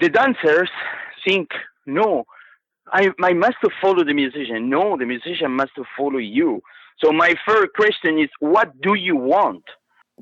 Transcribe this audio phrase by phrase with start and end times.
[0.00, 0.70] the dancers
[1.26, 1.50] think,
[1.86, 2.24] no,
[2.92, 4.68] I, I must follow the musician.
[4.68, 6.60] No, the musician must follow you.
[7.02, 9.64] So my first question is, what do you want?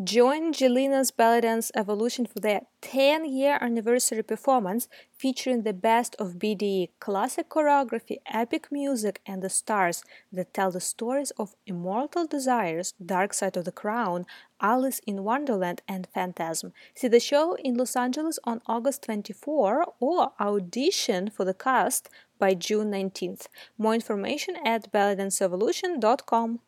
[0.05, 6.35] Join Jillina's Belly Dance Evolution for their 10 year anniversary performance featuring the best of
[6.35, 12.95] BDE, classic choreography, epic music, and the stars that tell the stories of Immortal Desires,
[13.05, 14.25] Dark Side of the Crown,
[14.61, 16.73] Alice in Wonderland, and Phantasm.
[16.95, 22.09] See the show in Los Angeles on August 24 or audition for the cast
[22.39, 23.49] by June 19th.
[23.77, 26.61] More information at bellydanceevolution.com.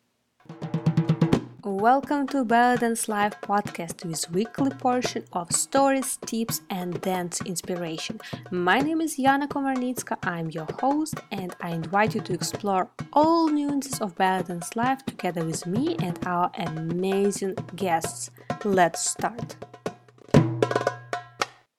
[1.63, 8.19] Welcome to Belly Dance Live podcast with weekly portion of stories, tips and dance inspiration.
[8.49, 13.47] My name is Yana Komarnitska, I'm your host and I invite you to explore all
[13.47, 18.31] nuances of Belly Dance Live together with me and our amazing guests.
[18.65, 19.55] Let's start.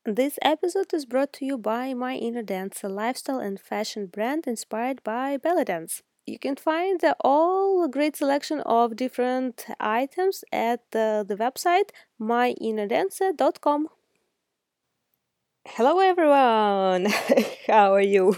[0.04, 4.46] This episode is brought to you by My Inner Dance, a lifestyle and fashion brand
[4.46, 11.24] inspired by belly dance you can find all great selection of different items at the,
[11.26, 13.88] the website myinnerdancer.com
[15.64, 17.06] Hello everyone,
[17.66, 18.36] how are you?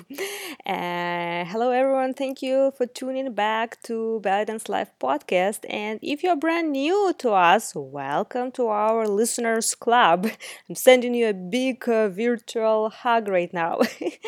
[0.66, 5.60] Uh, hello everyone, thank you for tuning back to Belly Dance Live podcast.
[5.68, 10.26] And if you're brand new to us, welcome to our listeners club.
[10.68, 13.80] I'm sending you a big uh, virtual hug right now.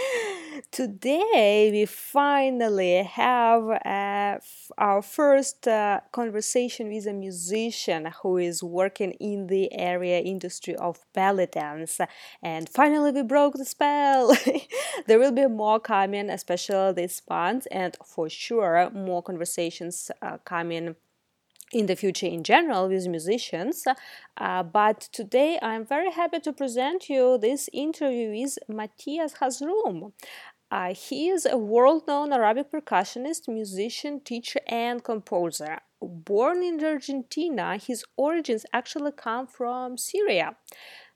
[0.71, 4.39] Today we finally have uh,
[4.79, 10.99] our first uh, conversation with a musician who is working in the area industry of
[11.15, 12.01] belly dance
[12.43, 14.33] and finally finally we broke the spell.
[15.09, 20.95] there will be more coming, especially this month, and for sure more conversations uh, coming
[21.73, 23.85] in the future in general with musicians.
[24.37, 30.13] Uh, but today I'm very happy to present you this interview with Matthias Hazroum.
[30.71, 35.79] Uh, he is a world known Arabic percussionist, musician, teacher, and composer.
[36.01, 40.55] Born in Argentina, his origins actually come from Syria.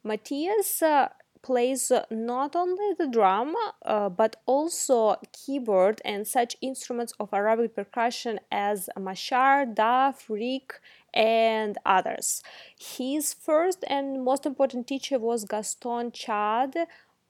[0.03, 1.09] Matthias uh,
[1.43, 8.41] plays not only the drum uh, but also keyboard and such instruments of Arabic percussion
[8.51, 10.81] as mazhar, daf, rik,
[11.15, 12.43] and others.
[12.79, 16.75] His first and most important teacher was Gaston Chad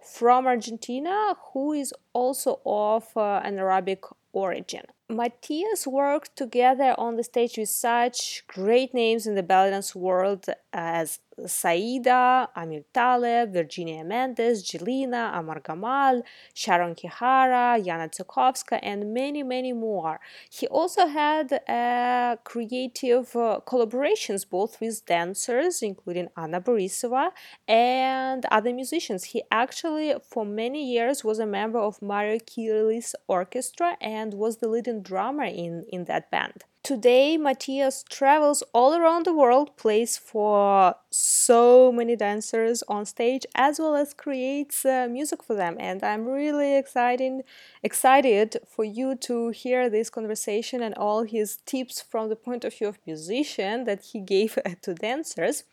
[0.03, 4.85] from Argentina, who is also of uh, an Arabic origin.
[5.09, 10.47] Matthias worked together on the stage with such great names in the belly dance world
[10.73, 16.23] as Saida, Amir Thaleb, Virginia Mendes, Jillina, Amar Gamal,
[16.55, 20.21] Sharon Kihara, Yana Tsukovska, and many, many more.
[20.49, 27.31] He also had uh, creative uh, collaborations both with dancers, including Anna Borisova,
[27.69, 29.25] and other musicians.
[29.25, 34.69] He actually, for many years, was a member of Mario Kirlis orchestra and was the
[34.69, 36.65] leading drummer in, in that band.
[36.83, 43.79] Today, Matthias travels all around the world, plays for so many dancers on stage, as
[43.79, 45.77] well as creates uh, music for them.
[45.79, 47.45] And I'm really excited,
[47.83, 52.75] excited for you to hear this conversation and all his tips from the point of
[52.75, 55.65] view of musician that he gave to dancers.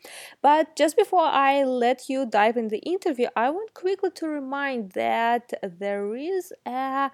[0.41, 4.91] But just before I let you dive in the interview, I want quickly to remind
[4.91, 7.11] that there is a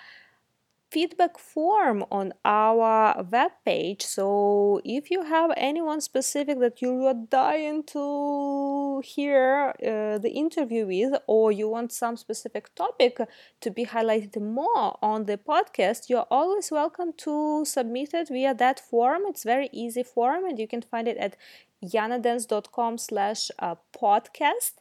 [0.93, 4.03] feedback form on our web page.
[4.03, 10.85] So if you have anyone specific that you are dying to hear uh, the interview
[10.85, 13.17] with, or you want some specific topic
[13.61, 18.79] to be highlighted more on the podcast, you're always welcome to submit it via that
[18.79, 19.23] form.
[19.25, 21.35] It's very easy form, and you can find it at
[21.83, 24.73] yanadance.com slash uh, podcast.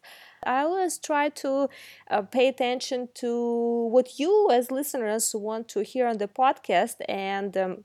[0.45, 1.69] I always try to
[2.11, 7.57] uh, pay attention to what you, as listeners, want to hear on the podcast, and
[7.57, 7.85] um,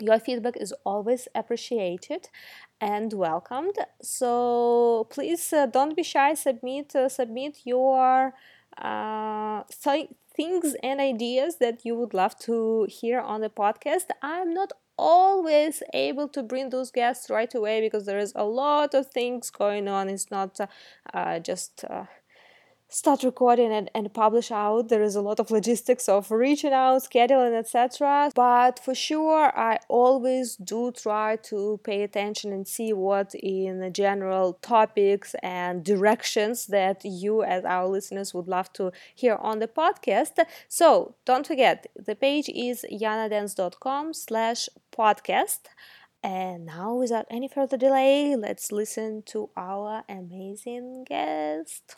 [0.00, 2.28] your feedback is always appreciated
[2.80, 3.76] and welcomed.
[4.02, 6.34] So please uh, don't be shy.
[6.34, 8.34] Submit uh, submit your
[8.78, 14.06] uh, th- things and ideas that you would love to hear on the podcast.
[14.22, 18.94] I'm not always able to bring those guests right away because there is a lot
[18.94, 20.08] of things going on.
[20.08, 20.66] It's not uh,
[21.14, 22.04] uh, just uh,
[22.88, 24.88] start recording and, and publish out.
[24.88, 29.78] There is a lot of logistics of reaching out scheduling etc but for sure i
[29.88, 37.04] always do try to pay attention and see what in general topics and directions that
[37.04, 40.44] you as our listeners would love to hear on the podcast.
[40.68, 45.60] So don't forget the page is yanadance.com slash podcast.
[46.22, 51.96] And now without any further delay let's listen to our amazing guest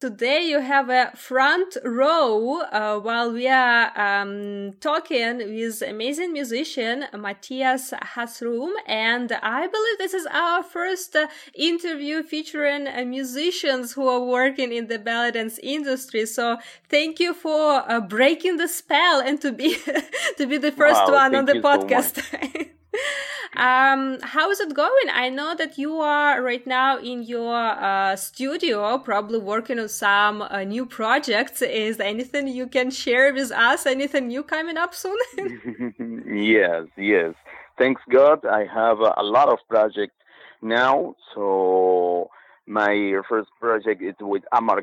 [0.00, 7.04] Today you have a front row uh, while we are um, talking with amazing musician
[7.12, 14.08] Matthias Hazroum, and I believe this is our first uh, interview featuring uh, musicians who
[14.08, 16.24] are working in the belly dance industry.
[16.24, 16.56] So
[16.88, 19.76] thank you for uh, breaking the spell and to be
[20.38, 22.22] to be the first wow, one on the podcast.
[22.22, 22.64] So
[23.56, 25.08] um, how is it going?
[25.12, 30.42] I know that you are right now in your uh, studio, probably working on some
[30.42, 31.62] uh, new projects.
[31.62, 33.86] Is anything you can share with us?
[33.86, 35.18] Anything new coming up soon?
[36.26, 37.34] yes, yes.
[37.78, 40.16] Thanks God, I have a, a lot of projects
[40.62, 41.14] now.
[41.34, 42.30] So
[42.66, 44.82] my first project is with Amar.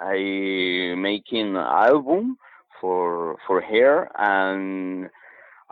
[0.00, 2.38] I making an album
[2.80, 5.10] for for hair and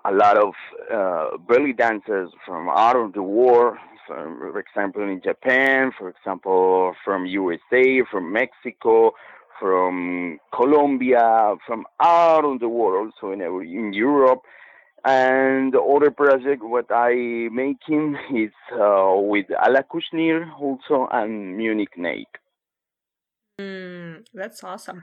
[0.09, 0.55] a lot of
[0.93, 7.27] uh, belly dancers from out of the war, for example, in Japan, for example, from
[7.27, 9.13] USA, from Mexico,
[9.59, 14.43] from Colombia, from out of the world, also in, in Europe.
[15.05, 21.97] And the other project what I making is uh, with Alla Kushnir also and Munique
[21.97, 22.27] Neith.
[23.61, 25.03] Mm, that's awesome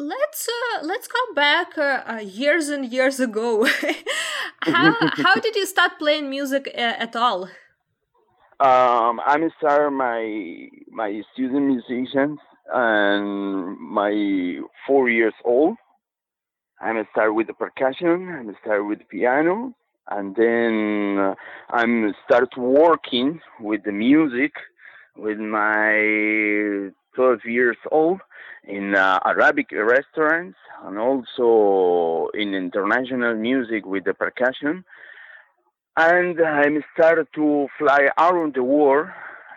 [0.00, 3.66] let's uh, let's go back uh, uh, years and years ago.
[4.62, 4.94] how
[5.24, 7.48] how did you start playing music uh, at all?
[8.60, 12.38] Um, I'm start my my student musicians
[12.72, 15.76] and my four years old.
[16.80, 18.28] I'm start with the percussion.
[18.34, 19.74] I'm start with piano,
[20.08, 21.34] and then uh,
[21.70, 24.52] I'm start working with the music
[25.16, 28.20] with my 12 years old
[28.64, 34.84] in uh, Arabic restaurants and also in international music with the percussion.
[35.96, 39.08] And I started to fly around the world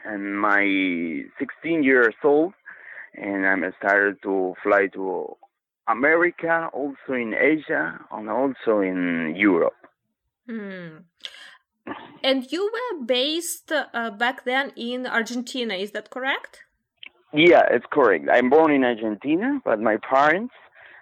[0.05, 2.53] and my 16 years old
[3.15, 5.37] and I started to fly to
[5.87, 9.75] America, also in Asia, and also in Europe.
[10.49, 10.99] Hmm.
[12.23, 16.63] And you were based uh, back then in Argentina, is that correct?
[17.33, 18.27] Yeah, it's correct.
[18.31, 20.53] I'm born in Argentina, but my parents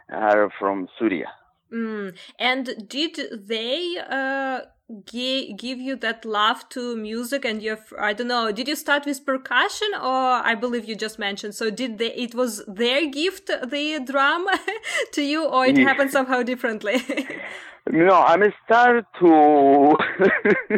[0.09, 1.27] are from Syria.
[1.73, 2.15] Mm.
[2.37, 4.61] And did they uh,
[5.05, 7.45] gi- give you that love to music?
[7.45, 11.17] And you, I don't know, did you start with percussion, or I believe you just
[11.17, 11.55] mentioned?
[11.55, 12.13] So did they?
[12.13, 14.47] It was their gift, the drum,
[15.13, 15.85] to you, or it yeah.
[15.85, 17.01] happened somehow differently?
[17.89, 19.95] no, I'm start to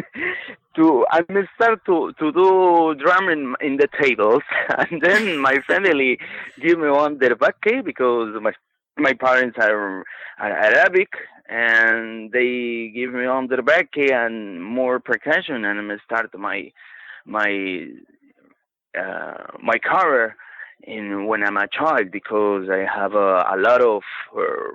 [0.76, 1.22] to I
[1.56, 4.42] start to to do drumming in the tables,
[4.78, 6.18] and then my family
[6.60, 8.52] give me one derbake because my
[8.96, 10.04] my parents are,
[10.38, 11.08] are Arabic,
[11.48, 16.72] and they give me on derbake and more percussion, and I start my
[17.26, 17.88] my
[18.98, 20.36] uh, my career
[20.82, 24.02] in when I'm a child because I have a, a lot of
[24.36, 24.72] uh,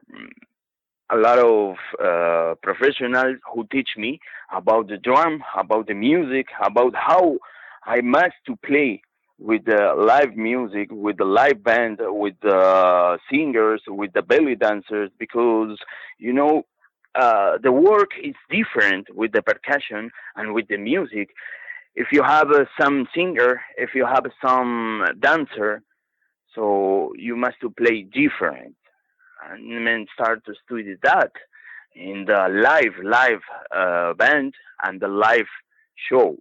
[1.12, 4.20] a lot of uh, professionals who teach me
[4.54, 7.38] about the drum, about the music, about how
[7.86, 9.02] I must to play
[9.40, 15.10] with the live music, with the live band, with the singers, with the belly dancers,
[15.18, 15.78] because
[16.18, 16.64] you know
[17.16, 21.30] uh, the work is different with the percussion and with the music.
[21.96, 25.82] If you have uh, some singer, if you have some dancer,
[26.54, 28.76] so you must to play different
[29.50, 31.32] and then start to study that
[31.96, 33.42] in the live live
[33.76, 34.54] uh, band
[34.84, 35.48] and the live
[36.10, 36.38] show.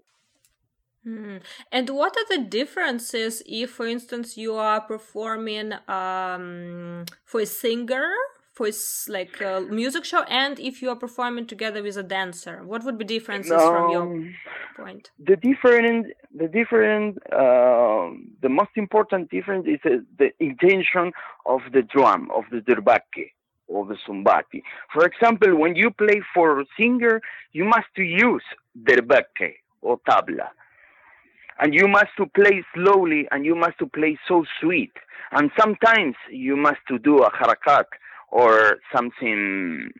[1.08, 1.40] Mm.
[1.72, 8.10] And what are the differences if, for instance, you are performing um, for a singer
[8.58, 8.72] for a,
[9.08, 12.56] like a music show, and if you are performing together with a dancer?
[12.64, 14.34] What would be differences um, from your um,
[14.76, 15.10] point?
[15.30, 18.06] The different, the different, uh,
[18.42, 21.12] the most important difference is uh, the intention
[21.46, 23.26] of the drum of the derbake
[23.68, 24.60] or the sumbati.
[24.92, 27.20] For example, when you play for a singer,
[27.52, 28.46] you must use
[28.88, 29.50] derbake
[29.82, 30.48] or tabla.
[31.60, 34.92] And you must to play slowly and you must to play so sweet.
[35.32, 37.84] And sometimes you must to do a harakat
[38.30, 39.92] or something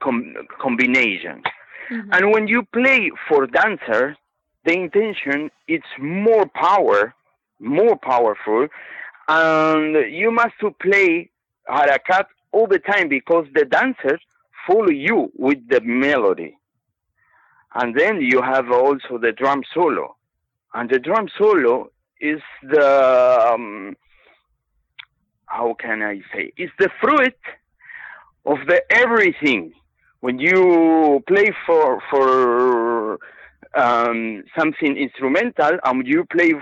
[0.00, 1.42] com- combination.
[1.90, 2.12] Mm-hmm.
[2.12, 4.16] And when you play for dancer,
[4.64, 7.14] the intention is more power,
[7.58, 8.68] more powerful,
[9.28, 11.30] and you must to play
[11.68, 14.20] harakat all the time because the dancers
[14.66, 16.56] follow you with the melody.
[17.74, 20.16] And then you have also the drum solo.
[20.72, 23.96] And the drum solo is the, um,
[25.46, 27.34] how can I say, it's the fruit
[28.46, 29.72] of the everything.
[30.20, 33.18] When you play for, for
[33.74, 36.52] um, something instrumental and you play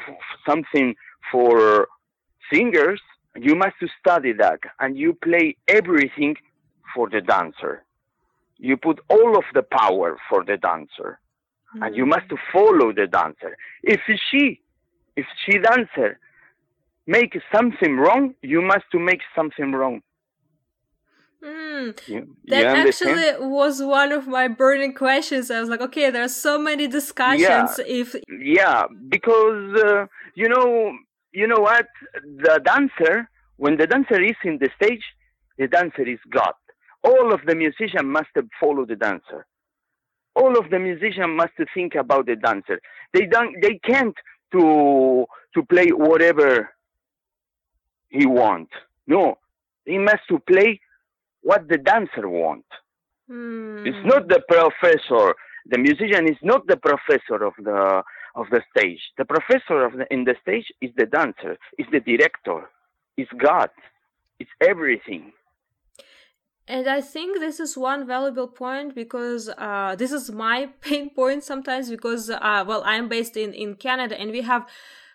[0.49, 0.95] something
[1.31, 1.89] for
[2.53, 3.01] singers,
[3.37, 6.37] you must study that and you play everything
[6.95, 7.85] for the dancer.
[8.57, 11.21] You put all of the power for the dancer
[11.77, 11.87] mm.
[11.87, 13.57] and you must follow the dancer.
[13.83, 14.61] If she,
[15.17, 16.19] if she dancer
[17.09, 20.03] make something wrong, you must to make something wrong.
[21.43, 25.51] Mm, you, that actually was one of my burning questions.
[25.51, 27.41] I was like, okay, there are so many discussions.
[27.41, 30.93] Yeah, if yeah, because uh, you know,
[31.33, 31.87] you know what,
[32.25, 35.05] the dancer, when the dancer is in the stage,
[35.59, 36.55] the dancer is God.
[37.05, 39.47] All of the musicians must follow the dancer.
[40.41, 42.81] All of the musicians must think about the dancer.
[43.13, 44.15] They don't, they can't
[44.53, 46.71] to to play whatever
[48.09, 48.73] he wants.
[49.07, 49.39] No,
[49.85, 50.81] he must to play
[51.43, 52.67] what the dancer want.
[53.31, 53.87] Mm.
[53.87, 55.35] It's not the professor.
[55.67, 58.03] The musician is not the professor of the
[58.35, 59.01] of the stage.
[59.19, 62.69] The professor of the, in the stage is the dancer, is the director,
[63.17, 63.71] is God,
[64.39, 65.33] it's everything.
[66.69, 71.43] And I think this is one valuable point because uh, this is my pain point
[71.43, 74.67] sometimes because, uh, well, I'm based in, in Canada and we have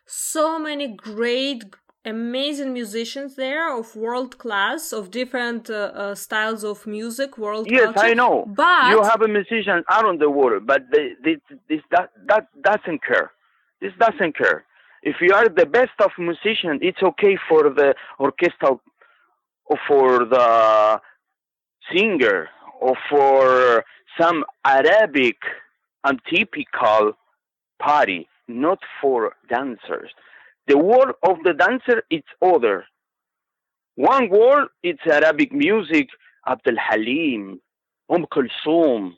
[0.05, 1.63] so many great
[2.05, 7.85] amazing musicians there of world class of different uh, uh, styles of music world yes
[7.85, 7.99] culture.
[8.09, 11.37] i know but you have a musician out on the water but they, they,
[11.69, 13.31] this that that doesn't care.
[13.79, 14.65] This doesn't care.
[15.01, 18.81] If you are the best of musician it's okay for the orchestral
[19.87, 20.99] for the
[21.91, 22.49] singer
[22.79, 23.83] or for
[24.19, 25.37] some arabic
[26.03, 27.13] and typical
[27.79, 30.11] party not for dancers
[30.67, 32.85] the word of the dancer is other.
[33.95, 36.07] One word it's Arabic music,
[36.47, 37.59] Abdul Halim,
[38.09, 39.13] Umm Kulsum,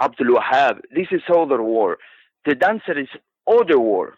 [0.00, 0.80] Abdul Wahab.
[0.94, 1.98] This is other word.
[2.44, 3.08] The dancer is
[3.48, 4.14] other word.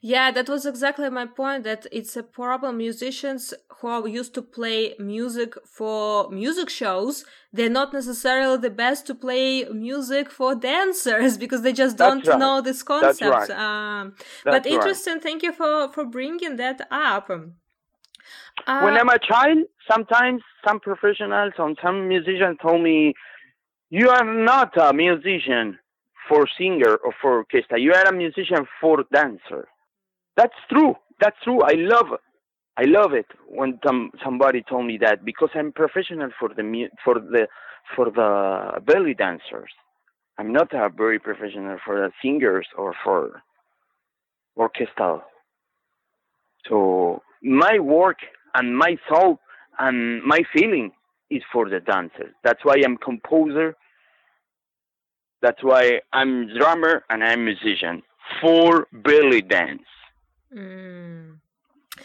[0.00, 1.64] Yeah, that was exactly my point.
[1.64, 2.78] That it's a problem.
[2.78, 9.14] Musicians who used to play music for music shows, they're not necessarily the best to
[9.14, 12.38] play music for dancers because they just don't right.
[12.38, 13.20] know this concept.
[13.20, 13.58] That's right.
[13.58, 14.14] Um,
[14.44, 15.14] but interesting.
[15.14, 15.22] Right.
[15.22, 17.30] Thank you for for bringing that up.
[17.30, 19.58] Uh, when I'm a child,
[19.90, 23.14] sometimes some professionals and some musicians told me,
[23.90, 25.78] "You are not a musician."
[26.32, 27.78] For singer or for orchestra.
[27.78, 29.68] You are a musician for dancer.
[30.36, 30.94] That's true.
[31.20, 31.60] That's true.
[31.62, 32.06] I love.
[32.78, 37.16] I love it when some, somebody told me that because I'm professional for the for
[37.16, 37.46] the
[37.94, 39.70] for the belly dancers.
[40.38, 43.42] I'm not a very professional for the singers or for
[44.56, 45.22] orchestral.
[46.66, 48.16] So my work
[48.54, 49.38] and my soul
[49.78, 50.92] and my feeling
[51.30, 52.32] is for the dancers.
[52.42, 53.76] That's why I'm composer
[55.42, 58.02] that's why I'm drummer and I'm musician
[58.40, 59.82] for belly dance.
[60.56, 61.38] Mm.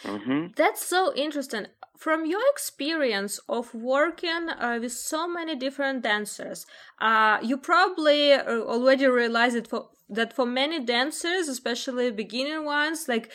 [0.03, 0.47] Mm-hmm.
[0.55, 1.67] That's so interesting.
[1.97, 6.65] From your experience of working uh, with so many different dancers,
[6.99, 13.07] uh, you probably uh, already realized it for, that for many dancers, especially beginning ones,
[13.07, 13.31] like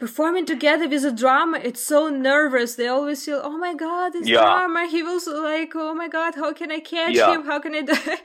[0.00, 4.26] performing together with a drummer it's so nervous they always feel oh my god this
[4.26, 4.40] yeah.
[4.40, 7.30] drummer he was like oh my god how can i catch yeah.
[7.34, 7.92] him how can i do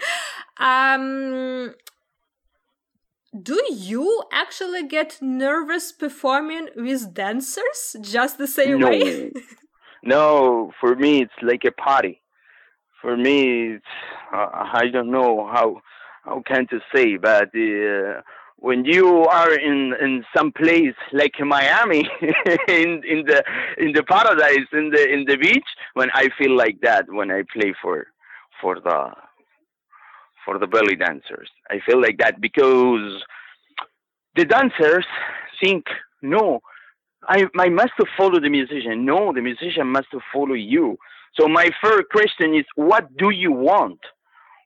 [0.59, 1.73] um
[3.41, 7.97] do you actually get nervous performing with dancers?
[7.99, 8.89] Just the same no.
[8.89, 9.31] way?
[10.03, 12.21] No for me it's like a party.
[13.01, 13.93] For me it's
[14.33, 14.49] uh,
[14.81, 15.81] i don't know how
[16.23, 18.21] how can to say but uh,
[18.57, 22.09] when you are in in some place like Miami
[22.67, 23.43] in in the
[23.77, 27.43] in the paradise in the in the beach when I feel like that when I
[27.53, 28.07] play for
[28.61, 29.11] for the
[30.45, 33.23] for the belly dancers I feel like that because
[34.35, 35.05] the dancers
[35.61, 35.85] think
[36.21, 36.61] no
[37.27, 40.97] I I must follow the musician no the musician must follow you
[41.37, 43.99] so my first question is what do you want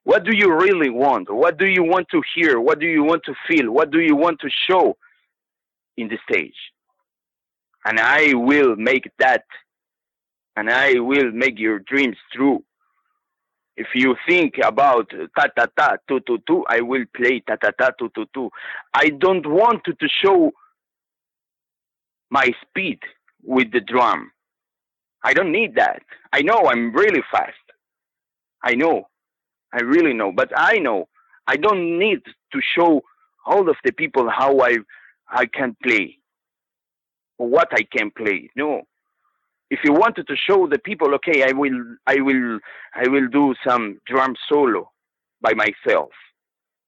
[0.10, 1.32] what do you really want?
[1.32, 2.60] What do you want to hear?
[2.60, 3.72] What do you want to feel?
[3.72, 4.98] What do you want to show
[5.98, 6.56] in the stage?
[7.86, 9.44] And I will make that,
[10.56, 12.64] and I will make your dreams true.
[13.80, 17.72] If you think about ta ta ta tu tu tu, I will play ta ta
[17.80, 18.50] ta tu tu tu.
[18.94, 20.52] I don't want to, to show
[22.30, 23.00] my speed
[23.42, 24.32] with the drum.
[25.24, 26.02] I don't need that.
[26.34, 27.66] I know I'm really fast.
[28.64, 29.08] I know.
[29.74, 31.08] I really know, but I know
[31.48, 32.22] I don't need
[32.54, 33.02] to show
[33.46, 34.78] all of the people how I
[35.30, 36.20] I can play
[37.38, 38.50] what I can play.
[38.58, 38.84] No.
[39.72, 42.60] If you wanted to show the people, okay, I will I will
[42.96, 44.92] I will do some drum solo
[45.42, 46.12] by myself.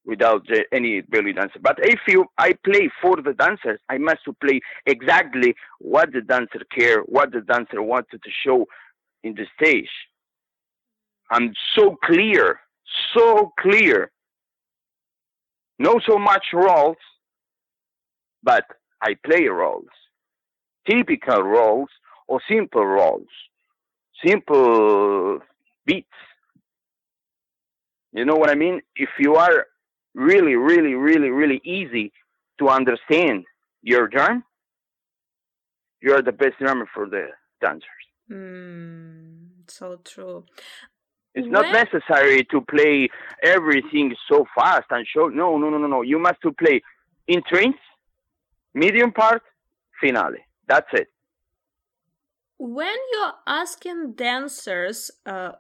[0.06, 1.60] without any belly dancer.
[1.62, 6.62] But if you, I play for the dancers, I must play exactly what the dancer
[6.78, 8.66] care, what the dancer wanted to show
[9.24, 9.90] in the stage.
[11.32, 12.60] I'm so clear,
[13.16, 14.12] so clear.
[15.80, 16.98] No so much roles,
[18.44, 18.66] but
[19.02, 19.90] I play roles,
[20.90, 21.90] typical roles
[22.32, 23.28] or simple roles,
[24.26, 25.40] simple
[25.86, 26.08] beats.
[28.14, 28.80] You know what I mean?
[28.96, 29.66] If you are
[30.16, 32.14] really, really, really, really easy
[32.60, 33.44] to understand
[33.82, 34.46] your drum,
[36.02, 37.26] you're the best drummer for the
[37.60, 38.06] dancers.
[38.32, 40.46] Mm, so true.
[41.36, 41.52] It's when...
[41.52, 43.10] not necessary to play
[43.44, 45.28] everything so fast and show.
[45.28, 46.02] No, no, no, no, no.
[46.02, 46.82] You must to play
[47.28, 47.82] in trains,
[48.74, 49.42] medium part,
[50.00, 50.46] finale.
[50.70, 51.10] That's it.
[52.64, 55.54] When you're asking dancers uh,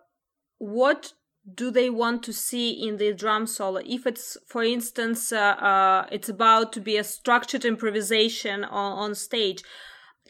[0.60, 1.14] what
[1.52, 3.82] do they want to see in the drum solo?
[3.84, 9.16] If it's for instance uh, uh, it's about to be a structured improvisation on, on
[9.16, 9.64] stage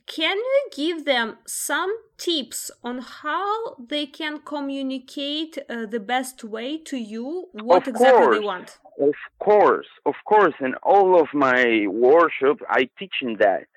[0.07, 6.77] can you give them some tips on how they can communicate uh, the best way
[6.77, 8.77] to you what of exactly course, they want?
[8.97, 9.87] Of course.
[10.05, 10.53] Of course.
[10.61, 13.67] In all of my workshops i teach in that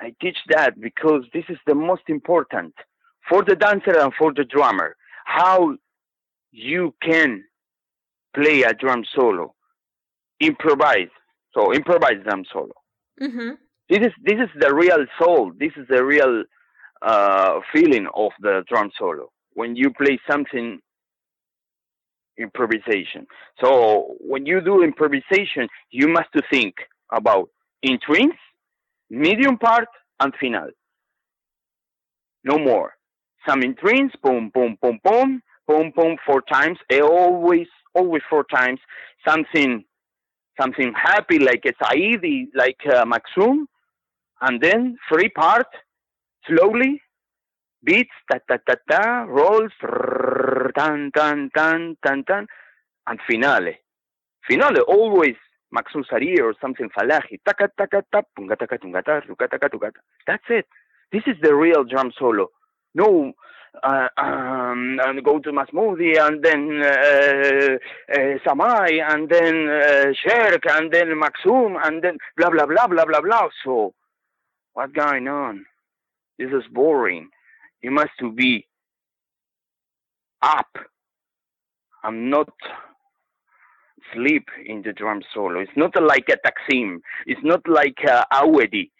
[0.00, 2.74] i teach that because this is the most important
[3.28, 5.76] for the dancer and for the drummer how
[6.52, 7.44] you can
[8.34, 9.54] play a drum solo,
[10.40, 11.10] improvise.
[11.54, 12.72] So improvise drum solo.
[13.20, 13.50] Mm-hmm.
[13.88, 15.52] This is this is the real soul.
[15.58, 16.44] This is the real
[17.02, 20.78] uh, feeling of the drum solo when you play something
[22.38, 23.26] improvisation.
[23.60, 26.74] So when you do improvisation, you must to think
[27.12, 27.48] about
[27.82, 28.36] intrinsic,
[29.10, 29.88] medium part,
[30.20, 30.68] and final.
[32.44, 32.92] No more.
[33.46, 36.78] Some intrinsic, boom, boom, boom, boom, boom, boom, four times.
[37.00, 38.80] Always, always four times.
[39.26, 39.84] Something,
[40.60, 43.66] something happy like a Saidi, like uh, Maksum,
[44.40, 45.66] and then three part,
[46.46, 47.00] slowly,
[47.84, 49.72] beats, ta ta ta ta, rolls,
[50.76, 52.46] tan tan tan tan tan,
[53.06, 53.78] and finale.
[54.48, 55.36] Finale always
[55.74, 57.40] Maksum Sari or something Falahi.
[57.46, 60.00] Taka taka ta, punga taka tunga ta, taka tukata.
[60.26, 60.66] That's it.
[61.12, 62.50] This is the real drum solo.
[62.94, 63.34] No
[63.82, 67.76] uh, um, and go to Masmoudi and then uh,
[68.12, 73.04] uh, Samai and then uh, Sherk and then Maksum and then blah blah blah blah
[73.04, 73.48] blah blah.
[73.64, 73.94] So
[74.74, 75.66] what's going on?
[76.38, 77.28] This is boring.
[77.82, 78.66] You must to be
[80.42, 80.76] up.
[82.04, 82.52] I'm not
[84.14, 85.60] sleep in the drum solo.
[85.60, 86.98] It's not like a Taksim.
[87.26, 88.90] It's not like uh, Awedi.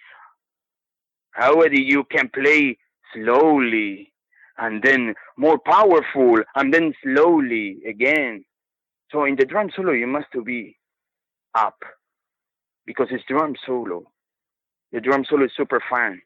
[1.41, 2.79] Awedi, you can play
[3.15, 4.13] slowly
[4.59, 8.45] and then more powerful and then slowly again.
[9.11, 10.77] So in the drum solo, you must to be
[11.55, 11.79] up
[12.87, 14.05] because it's drum solo.
[14.93, 16.21] The drum solo is super fun.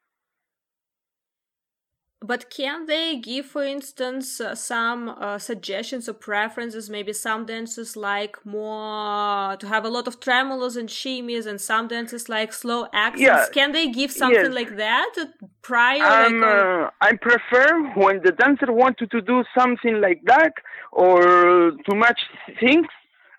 [2.22, 6.88] But can they give, for instance, uh, some uh, suggestions or preferences?
[6.88, 11.88] Maybe some dancers like more to have a lot of tremolos and shimmies, and some
[11.88, 13.20] dancers like slow accents.
[13.22, 13.46] Yeah.
[13.52, 14.54] Can they give something yes.
[14.54, 15.14] like that
[15.62, 16.26] prior?
[16.26, 20.52] Um, like, uh, I prefer when the dancer wanted to do something like that
[20.92, 22.20] or to match
[22.60, 22.86] things.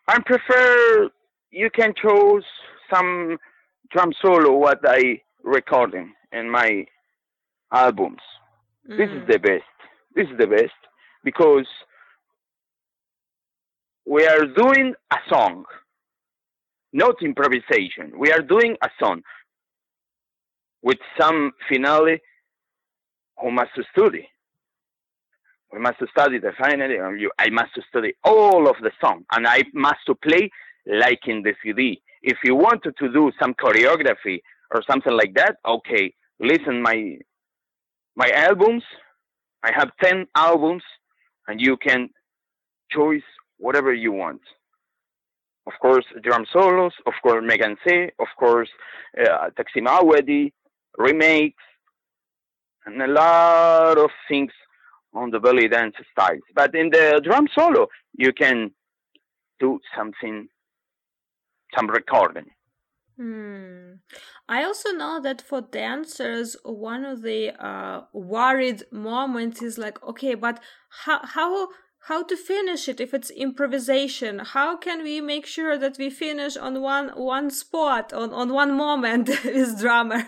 [0.08, 1.10] I prefer
[1.52, 2.46] you can choose
[2.94, 3.38] some
[3.92, 6.86] drum solo what I recording in my
[7.72, 8.20] albums.
[8.90, 8.98] Mm.
[8.98, 9.28] This is mm.
[9.28, 9.64] the best.
[10.16, 10.72] This is the best
[11.24, 11.68] because
[14.06, 15.66] we are doing a song,
[16.92, 18.12] not improvisation.
[18.18, 19.22] We are doing a song
[20.82, 22.20] with some finale
[23.42, 24.28] who must study.
[25.72, 26.98] We must study the finale.
[27.40, 30.52] I must study all of the song, and I must play
[30.86, 32.02] like in the CD.
[32.22, 34.42] If you wanted to do some choreography
[34.72, 37.18] or something like that, okay, listen my
[38.16, 38.84] my albums.
[39.64, 40.84] I have 10 albums,
[41.48, 42.10] and you can
[42.92, 43.24] choose
[43.58, 44.42] whatever you want.
[45.66, 48.70] Of course, drum solos, of course, Megan C, of course,
[49.18, 50.52] uh, Taksim Awedi,
[50.98, 51.64] remakes,
[52.86, 54.52] and a lot of things
[55.14, 56.42] on the belly dance styles.
[56.54, 58.72] But in the drum solo, you can
[59.60, 60.50] do something,
[61.76, 62.48] some recording.
[63.18, 63.94] Hmm.
[64.50, 70.34] I also know that for dancers, one of the uh, worried moments is like, okay,
[70.34, 70.60] but
[71.06, 71.70] how how
[72.08, 74.40] how to finish it if it's improvisation.
[74.40, 78.76] How can we make sure that we finish on one one spot on on one
[78.76, 80.24] moment with drummer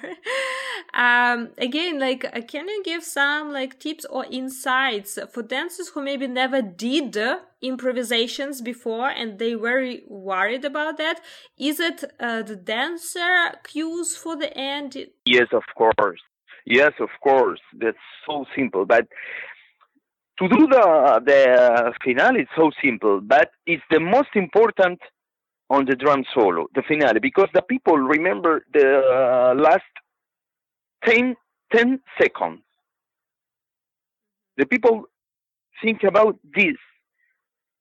[0.94, 6.02] um again like uh, can you give some like tips or insights for dancers who
[6.02, 7.18] maybe never did
[7.62, 11.20] improvisations before and they very worried about that?
[11.58, 13.36] Is it uh, the dancer
[13.66, 14.96] cues for the end?
[15.26, 16.22] Yes of course.
[16.66, 17.60] Yes of course.
[17.74, 19.08] That's so simple but
[20.40, 25.00] to do the the finale is so simple, but it's the most important
[25.70, 29.84] on the drum solo, the finale, because the people remember the uh, last
[31.06, 31.36] 10,
[31.74, 32.62] 10 seconds.
[34.58, 35.06] The people
[35.82, 36.78] think about this,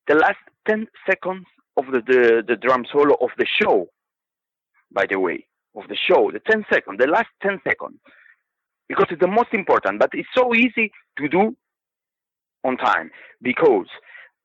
[0.07, 1.45] the last 10 seconds
[1.77, 3.87] of the, the, the drum solo of the show,
[4.91, 7.99] by the way, of the show, the 10 seconds, the last 10 seconds,
[8.87, 11.55] because it's the most important, but it's so easy to do
[12.65, 13.11] on time.
[13.41, 13.87] Because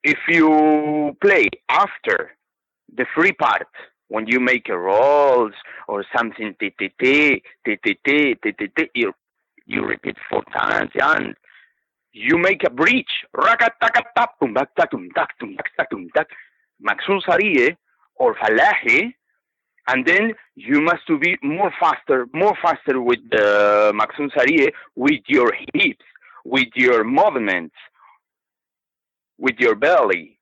[0.02, 2.30] if you play after
[2.96, 3.68] the free part
[4.08, 5.52] when you make a rolls
[5.88, 6.72] or something t
[8.94, 9.12] you
[9.66, 11.34] you repeat four times and
[12.12, 13.12] you make a breach
[16.88, 17.76] Maksum Sari
[18.16, 19.14] or Falahi
[19.88, 25.20] and then you must to be more faster, more faster with the Maksum Sari with
[25.26, 26.04] your hips,
[26.44, 27.74] with your movements,
[29.40, 30.38] with your belly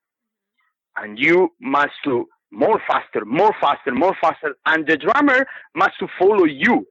[0.97, 6.07] and you must to more faster, more faster, more faster, and the drummer must to
[6.19, 6.85] follow you.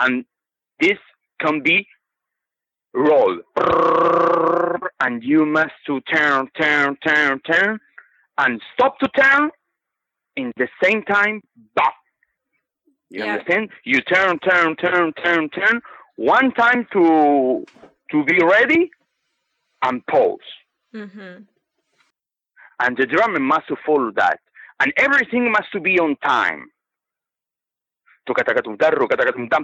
[0.00, 0.24] And
[0.80, 0.98] this
[1.40, 1.86] can be
[2.92, 3.38] roll.
[5.00, 7.78] And you must to turn, turn, turn, turn,
[8.38, 9.50] and stop to turn
[10.36, 11.40] in the same time.
[13.10, 13.32] You yeah.
[13.32, 13.70] understand?
[13.84, 15.80] You turn, turn, turn, turn, turn,
[16.18, 17.64] one time to
[18.10, 18.90] to be ready
[19.82, 20.38] and pause.
[20.94, 21.42] Mm-hmm.
[22.80, 24.40] And the drummer must follow that,
[24.80, 26.70] and everything must to be on time.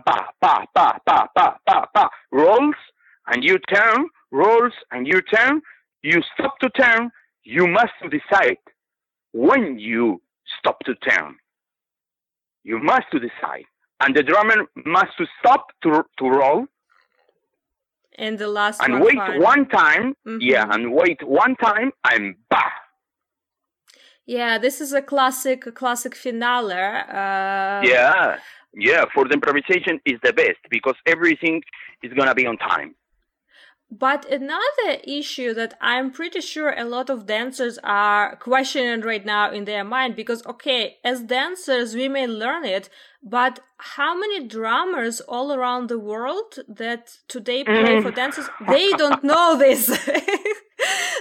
[0.07, 2.09] Pa, pa, pa, pa, pa, pa, pa.
[2.31, 2.77] Rolls
[3.27, 5.61] and you turn, rolls and you turn.
[6.03, 7.11] You stop to turn.
[7.43, 8.59] You must decide
[9.33, 10.23] when you
[10.59, 11.37] stop to turn.
[12.63, 13.67] You must to decide
[14.05, 16.67] and the drummer must stop to to roll.
[18.17, 20.39] And the last and wait one time, mm-hmm.
[20.41, 22.71] yeah, and wait one time, and bah.
[24.27, 26.73] Yeah, this is a classic, a classic finale.
[26.73, 27.83] Uh...
[27.83, 28.37] Yeah,
[28.75, 29.05] yeah.
[29.13, 31.63] For the improvisation is the best because everything
[32.03, 32.95] is gonna be on time.
[33.99, 39.53] But another issue that I'm pretty sure a lot of dancers are questioning right now
[39.53, 42.89] in their mind because, okay, as dancers, we may learn it,
[43.23, 48.17] but how many drummers all around the world that today play for mm.
[48.17, 49.87] dancers, they don't know this.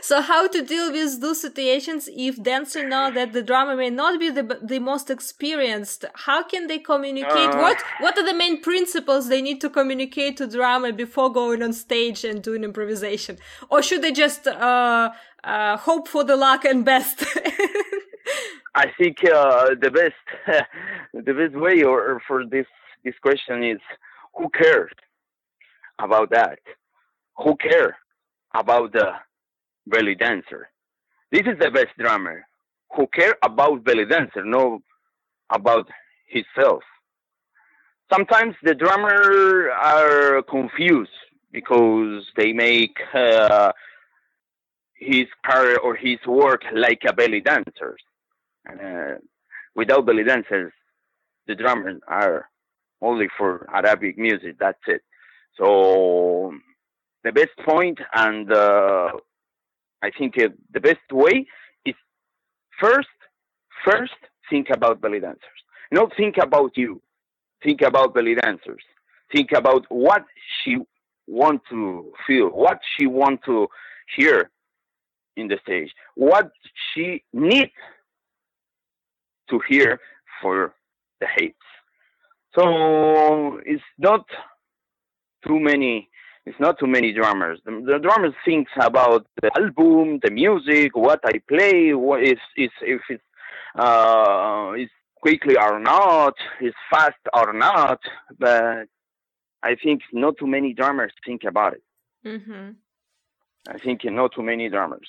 [0.03, 4.19] so how to deal with those situations if dancers know that the drummer may not
[4.19, 6.03] be the, the most experienced?
[6.13, 7.51] How can they communicate?
[7.55, 11.63] Uh, what what are the main principles they need to communicate to drummer before going
[11.63, 13.37] on stage and doing improvisation?
[13.69, 15.11] Or should they just uh,
[15.41, 17.23] uh, hope for the luck and best?
[18.75, 20.25] I think uh, the best
[21.13, 22.67] the best way or for this
[23.05, 23.79] this question is
[24.35, 24.91] who cares
[25.97, 26.59] about that?
[27.37, 27.97] Who care
[28.53, 29.13] about the
[29.87, 30.69] belly dancer.
[31.31, 32.45] This is the best drummer
[32.95, 34.81] who care about belly dancer, no
[35.49, 35.87] about
[36.27, 36.83] himself.
[38.11, 41.09] Sometimes the drummer are confused
[41.51, 43.71] because they make uh,
[44.95, 47.97] his career or his work like a belly dancer.
[48.69, 49.15] Uh,
[49.75, 50.73] without belly dancers,
[51.47, 52.49] the drummers are
[53.01, 54.57] only for Arabic music.
[54.59, 55.01] That's it.
[55.57, 56.53] So
[57.23, 59.11] the best point and uh,
[60.03, 61.47] I think uh, the best way
[61.85, 61.95] is
[62.79, 63.07] first,
[63.85, 65.59] first think about belly dancers.
[65.91, 67.01] Not think about you.
[67.63, 68.83] Think about belly dancers.
[69.31, 70.25] Think about what
[70.63, 70.77] she
[71.25, 73.67] want to feel, what she want to
[74.17, 74.51] hear
[75.37, 76.51] in the stage, what
[76.93, 77.71] she needs
[79.49, 79.99] to hear
[80.41, 80.75] for
[81.21, 81.55] the hips.
[82.55, 84.25] So it's not
[85.47, 86.09] too many
[86.45, 87.59] it's not too many drummers.
[87.65, 92.69] The, the drummers think about the album, the music, what I play, what is is
[92.81, 93.23] if it's
[93.77, 94.89] uh, is
[95.21, 97.99] quickly or not, is fast or not.
[98.37, 98.87] But
[99.63, 101.83] I think not too many drummers think about it.
[102.25, 102.71] Mm-hmm.
[103.69, 105.07] I think not too many drummers.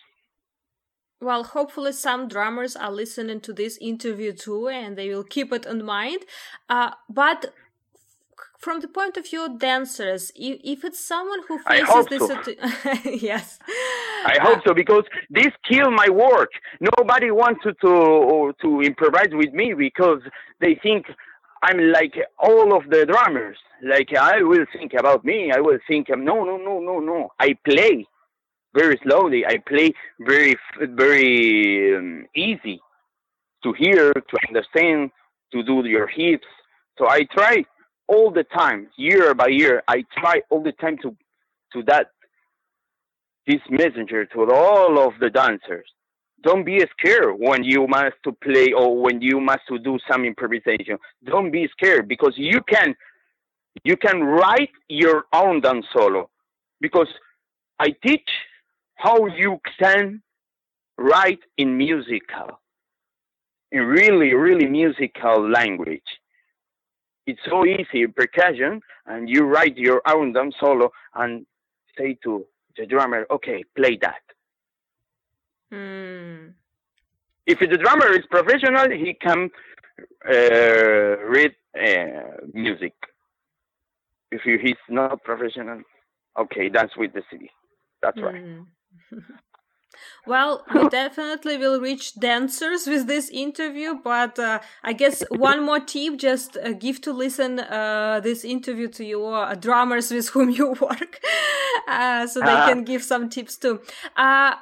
[1.21, 5.67] Well, hopefully, some drummers are listening to this interview too, and they will keep it
[5.67, 6.25] in mind.
[6.69, 7.53] Uh, but
[8.65, 13.11] from the point of view of dancers, if, if it's someone who faces this, so.
[13.31, 13.59] yes,
[14.33, 16.51] I hope so because this killed my work.
[16.81, 20.23] Nobody wanted to to improvise with me because
[20.63, 21.03] they think
[21.63, 23.59] I'm like all of the drummers.
[23.83, 25.53] Like I will think about me.
[25.57, 27.19] I will think, no, no, no, no, no.
[27.39, 28.07] I play
[28.75, 29.41] very slowly.
[29.47, 32.81] I play very, very um, easy
[33.63, 35.11] to hear, to understand,
[35.53, 36.47] to do your hips.
[36.99, 37.65] So I try
[38.09, 39.83] all the time, year by year.
[39.89, 41.17] I try all the time to,
[41.73, 42.09] to that,
[43.47, 45.89] this messenger to all of the dancers.
[46.43, 50.25] Don't be scared when you must to play or when you must to do some
[50.25, 50.99] improvisation.
[51.25, 52.95] Don't be scared because you can,
[53.83, 56.29] you can write your own dance solo
[56.81, 57.09] because
[57.79, 58.29] I teach
[58.97, 60.23] how you can
[60.99, 62.61] write in musical,
[63.73, 66.03] in really, really musical language.
[67.27, 71.47] It's so easy, percussion, and you write your own solo and
[71.97, 72.45] say to
[72.77, 74.23] the drummer, okay, play that.
[75.73, 76.53] Mm.
[77.47, 79.51] If the drummer is professional, he can
[80.29, 82.95] uh, read uh, music.
[84.31, 85.83] If he's not professional,
[86.39, 87.51] okay, dance with the CD.
[88.03, 88.35] That's right.
[88.35, 88.67] Mm.
[90.27, 95.81] Well, we definitely will reach dancers with this interview, but uh, I guess one more
[95.81, 100.51] tip: just uh, give to listen uh, this interview to your uh, drummers with whom
[100.51, 101.21] you work,
[101.89, 102.69] uh, so they Ah.
[102.69, 103.81] can give some tips too.
[104.17, 104.55] Uh,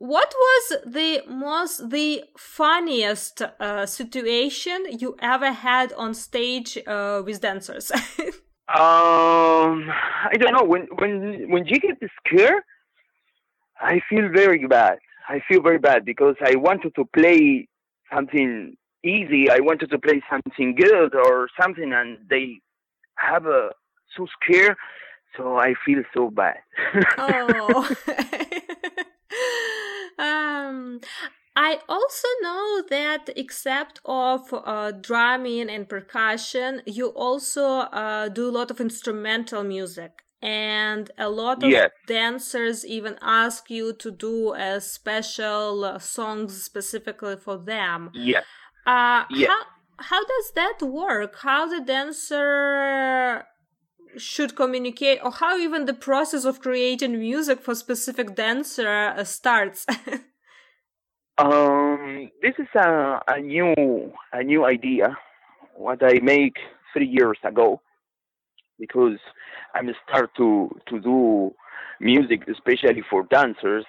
[0.00, 7.40] what was the most the funniest uh, situation you ever had on stage uh, with
[7.40, 7.90] dancers?
[8.70, 9.88] Um,
[10.30, 10.62] I don't know.
[10.64, 12.62] When when when you get scared,
[13.80, 14.98] I feel very bad.
[15.28, 17.68] I feel very bad because I wanted to play
[18.12, 19.50] something easy.
[19.50, 22.60] I wanted to play something good or something, and they
[23.16, 23.70] have a
[24.16, 24.76] so scared.
[25.36, 26.56] So I feel so bad.
[27.18, 27.96] oh.
[30.18, 31.00] um,
[31.54, 38.52] I also know that except of uh, drumming and percussion, you also uh, do a
[38.52, 40.22] lot of instrumental music.
[40.42, 41.90] And a lot of Yes.
[42.06, 48.12] dancers even ask you to do a special uh, songs specifically for them.
[48.12, 48.44] yes.
[48.86, 49.48] Uh, Yeah.
[49.48, 49.60] How
[49.98, 51.36] how does that work?
[51.42, 53.46] How the dancer
[54.16, 59.86] should communicate, or how even the process of creating music for specific dancer uh, starts?
[61.38, 65.16] Um, this is a, a new a new idea
[65.74, 66.56] what I make
[66.92, 67.80] three years ago
[68.78, 69.18] because
[69.74, 71.52] I'm start to to do
[72.00, 73.84] music especially for dancers.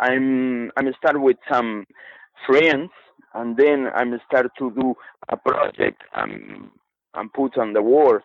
[0.00, 1.86] I'm I'm start with some
[2.46, 2.90] friends
[3.34, 4.94] and then I'm start to do
[5.28, 6.68] a project and
[7.14, 8.18] and put on the wall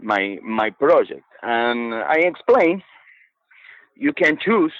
[0.00, 2.82] my my project and I explain
[3.94, 4.72] you can choose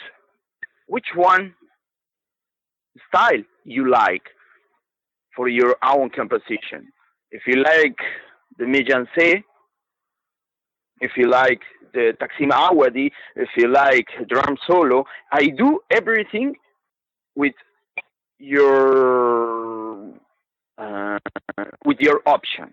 [0.87, 1.55] which one
[3.09, 4.23] style you like
[5.37, 6.89] for your own composition.
[7.31, 7.97] If you like
[8.59, 9.45] the Mijanse,
[11.01, 11.61] if you like
[11.93, 16.55] the Taksim Awadi, if you like drum solo, I do everything
[17.35, 17.55] with
[18.39, 20.15] your
[20.79, 21.19] uh,
[21.85, 22.73] with your options.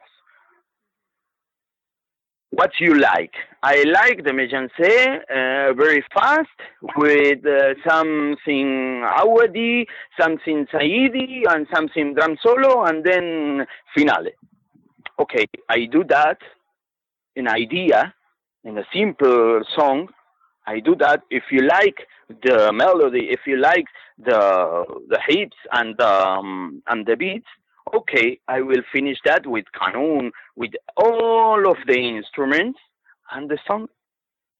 [2.51, 3.33] What you like?
[3.61, 4.69] I like the Mejanse
[5.29, 6.47] uh, very fast
[6.95, 9.85] with uh, something Awadi,
[10.19, 14.31] something Saidi, and something drum solo, and then finale.
[15.19, 16.37] Okay, I do that
[17.35, 18.13] in idea,
[18.67, 20.09] in a simple song.
[20.67, 21.21] I do that.
[21.29, 21.99] If you like
[22.43, 23.85] the melody, if you like
[24.17, 27.47] the the hits and the, um, and the beats,
[27.95, 32.79] okay, I will finish that with canon, with all of the instruments,
[33.31, 33.87] and the song,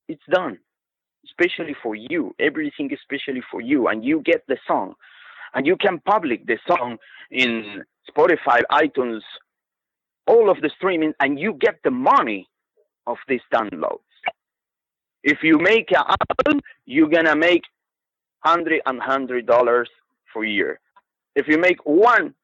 [0.08, 0.58] it's done.
[1.26, 4.96] Especially for you, everything especially for you, and you get the song,
[5.54, 6.98] and you can public the song
[7.30, 9.20] in Spotify, iTunes,
[10.26, 12.48] all of the streaming, and you get the money
[13.08, 14.00] of these downloads.
[15.24, 17.64] If you make an album, you're gonna make
[18.40, 19.90] hundred and hundred dollars
[20.32, 20.80] for year.
[21.36, 22.36] If you make one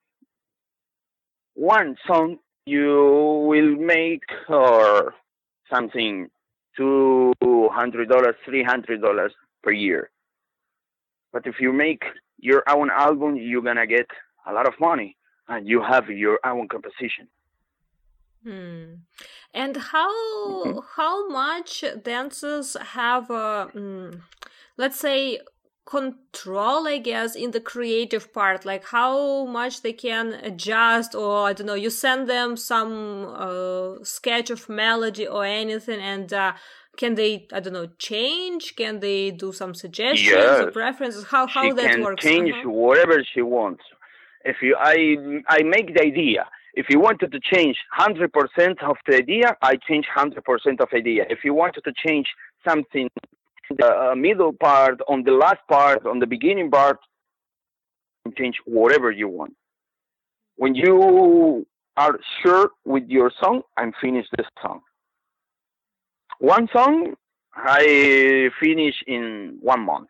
[1.53, 5.13] one song, you will make or
[5.71, 6.29] something
[6.75, 7.33] two
[7.71, 10.09] hundred dollars, three hundred dollars per year.
[11.31, 12.03] But if you make
[12.39, 14.07] your own album, you're gonna get
[14.45, 15.15] a lot of money,
[15.47, 17.27] and you have your own composition.
[18.43, 18.95] Hmm.
[19.53, 24.21] And how how much dancers have, uh, mm,
[24.77, 25.39] let's say,
[25.85, 31.53] control, I guess, in the creative part, like how much they can adjust, or I
[31.53, 36.53] don't know, you send them some uh, sketch of melody or anything, and uh,
[36.97, 38.75] can they, I don't know, change?
[38.75, 40.61] Can they do some suggestions yes.
[40.61, 41.25] or preferences?
[41.25, 42.23] How how she that can works?
[42.23, 42.69] change uh-huh.
[42.69, 43.83] whatever she wants.
[44.45, 45.15] If you, I,
[45.47, 46.45] I make the idea.
[46.73, 51.25] If you wanted to change 100% of the idea, I change 100% of idea.
[51.29, 52.27] If you wanted to change
[52.67, 53.09] something
[53.77, 56.97] the uh, middle part, on the last part, on the beginning part,
[58.37, 59.55] change whatever you want.
[60.55, 61.65] When you
[61.97, 64.81] are sure with your song, I'm finished the song.
[66.39, 67.13] One song
[67.55, 70.09] I finish in one month.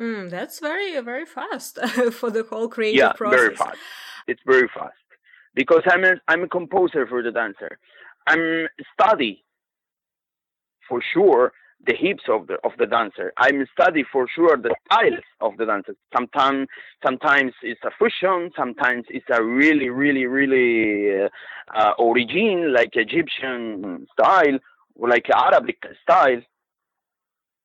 [0.00, 1.78] Mm, that's very very fast
[2.12, 3.40] for the whole creative yeah, process.
[3.40, 3.78] very fast.
[4.26, 5.01] It's very fast
[5.54, 7.78] because I'm a, I'm a composer for the dancer.
[8.26, 9.44] I'm study
[10.88, 11.52] for sure
[11.86, 13.32] the hips of the of the dancer.
[13.38, 15.94] I'm study for sure the styles of the dancer.
[16.14, 16.68] Sometimes
[17.04, 18.50] sometimes it's a fusion.
[18.56, 21.28] Sometimes it's a really really really uh,
[21.76, 24.58] uh, origin like Egyptian style
[24.94, 26.40] or like Arabic style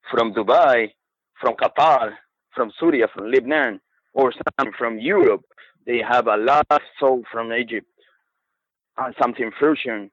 [0.09, 0.91] from Dubai,
[1.39, 2.13] from Qatar,
[2.55, 3.79] from Syria, from Lebanon,
[4.13, 5.43] or some from Europe.
[5.87, 7.87] They have a lot of soul from Egypt
[8.97, 10.11] and something fusion.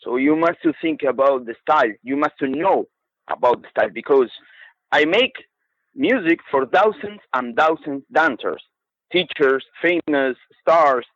[0.00, 1.92] So you must to think about the style.
[2.02, 2.86] You must to know
[3.30, 4.30] about the style because
[4.90, 5.34] I make
[5.94, 8.62] music for thousands and thousands dancers,
[9.12, 11.06] teachers, famous stars,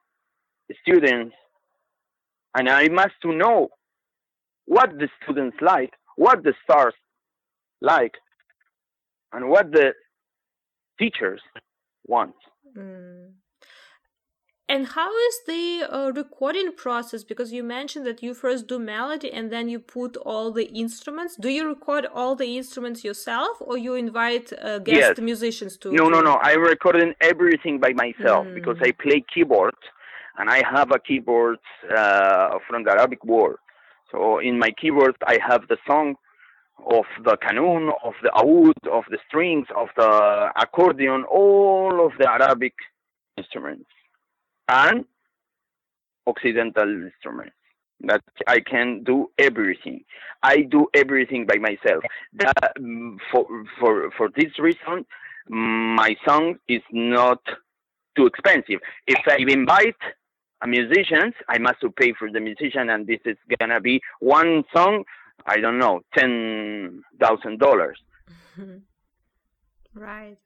[0.82, 1.34] students,
[2.56, 3.70] and I must to know
[4.66, 6.94] what the students like, what the stars
[7.80, 8.14] like,
[9.32, 9.94] and what the
[10.98, 11.40] teachers
[12.06, 12.34] want.
[12.76, 13.32] Mm.
[14.68, 17.22] And how is the uh, recording process?
[17.22, 21.36] Because you mentioned that you first do melody and then you put all the instruments.
[21.36, 25.18] Do you record all the instruments yourself, or you invite uh, guest Yes.
[25.20, 25.92] musicians to?
[25.92, 26.34] No, no, no.
[26.42, 28.54] I recorded everything by myself Mm.
[28.58, 29.78] because I play keyboard,
[30.38, 31.60] and I have a keyboard
[32.00, 33.58] uh, from the Arabic world.
[34.10, 36.16] So in my keyboard, I have the song
[36.98, 40.12] of the canon, of the oud, of the strings, of the
[40.64, 42.74] accordion, all of the Arabic
[43.36, 43.90] instruments,
[44.68, 45.04] and
[46.26, 47.54] Occidental instruments.
[48.00, 50.04] That I can do everything.
[50.42, 52.02] I do everything by myself.
[52.34, 52.72] That,
[53.30, 53.46] for
[53.80, 55.06] for for this reason,
[55.48, 57.40] my song is not
[58.16, 58.80] too expensive.
[59.06, 59.96] If I invite
[60.62, 65.04] a musician, I must pay for the musician, and this is gonna be one song.
[65.46, 67.98] I don't know, ten thousand dollars.
[69.94, 70.36] right.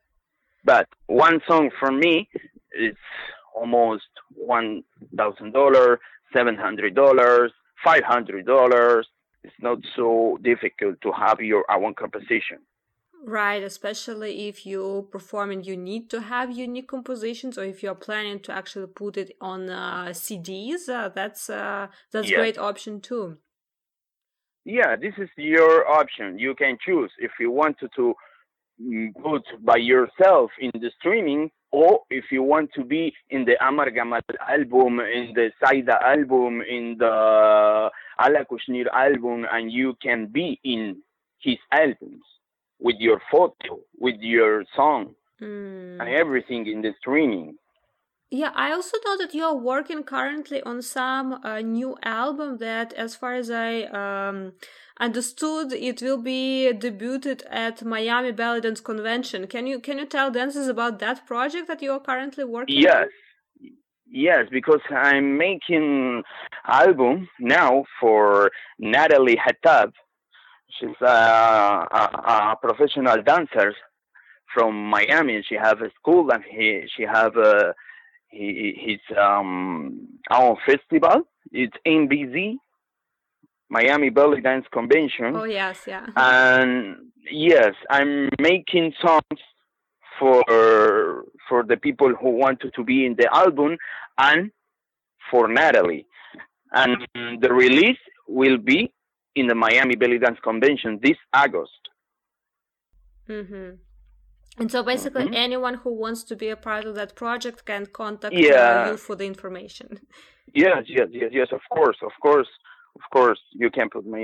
[0.62, 2.28] But one song for me
[2.78, 2.96] is
[3.54, 4.82] almost one
[5.16, 5.98] thousand dollars,
[6.32, 7.52] seven hundred dollars,
[7.84, 9.06] five hundred dollars.
[9.42, 12.58] It's not so difficult to have your own composition.
[13.22, 17.94] Right, especially if you perform and you need to have unique compositions, or if you're
[17.94, 23.36] planning to actually put it on uh, CDs, uh, that's uh, that's great option too.
[24.64, 26.38] Yeah, this is your option.
[26.38, 28.14] You can choose if you want to, to
[28.82, 33.56] mm, put by yourself in the streaming, or if you want to be in the
[33.64, 40.26] Amar Gamal album, in the Saida album, in the Alla Kushnir album, and you can
[40.26, 41.02] be in
[41.38, 42.24] his albums
[42.80, 45.98] with your photo, with your song, Mm.
[46.00, 47.56] and everything in the streaming.
[48.30, 52.92] Yeah, I also know that you are working currently on some uh, new album that,
[52.92, 54.52] as far as I um,
[55.00, 59.46] understood, it will be debuted at Miami Belly Dance Convention.
[59.46, 63.04] Can you can you tell dancers about that project that you are currently working Yes.
[63.04, 63.08] on?
[64.12, 66.22] Yes, because I'm making
[66.66, 69.92] album now for Natalie Hattab.
[70.78, 73.72] She's a, a, a professional dancer
[74.52, 75.44] from Miami.
[75.48, 77.72] She have a school and he, she have a,
[78.28, 81.22] he, his um, own festival.
[81.52, 82.56] It's NBZ,
[83.70, 85.30] Miami Belly Dance Convention.
[85.36, 86.06] Oh yes, yeah.
[86.16, 86.96] and
[87.30, 88.12] yes i'm
[88.50, 89.40] making songs
[90.18, 90.42] for
[91.48, 93.76] for the people who wanted to be in the album
[94.18, 94.50] and
[95.30, 96.06] for natalie
[96.72, 96.96] and
[97.44, 98.80] the release will be
[99.36, 101.82] in the miami belly dance convention this august
[103.28, 103.70] Mm-hmm.
[104.60, 105.34] And so basically, Mhm.
[105.46, 108.90] anyone who wants to be a part of that project can contact Yeah.
[108.90, 109.88] you for the information.
[110.64, 112.50] yes yes yes yes of course of course
[113.00, 114.22] of course you can put my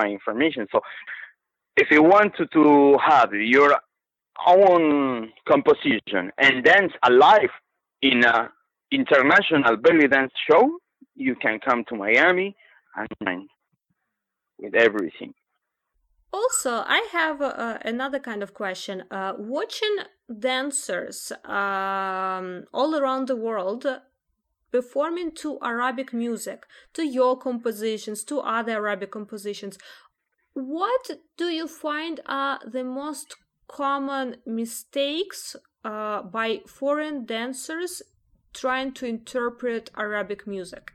[0.00, 0.80] my information so
[1.76, 3.76] if you want to, to have your
[4.46, 7.54] own composition and dance alive
[8.02, 8.50] in a
[8.90, 10.62] international belly dance show
[11.14, 12.54] you can come to miami
[13.20, 13.48] and
[14.58, 15.32] with everything
[16.32, 19.04] also, I have uh, another kind of question.
[19.10, 19.96] Uh, watching
[20.38, 23.86] dancers um, all around the world
[24.72, 26.64] performing to Arabic music,
[26.94, 29.78] to your compositions, to other Arabic compositions,
[30.54, 33.36] what do you find are the most
[33.68, 35.54] common mistakes
[35.84, 38.02] uh, by foreign dancers
[38.54, 40.92] trying to interpret Arabic music?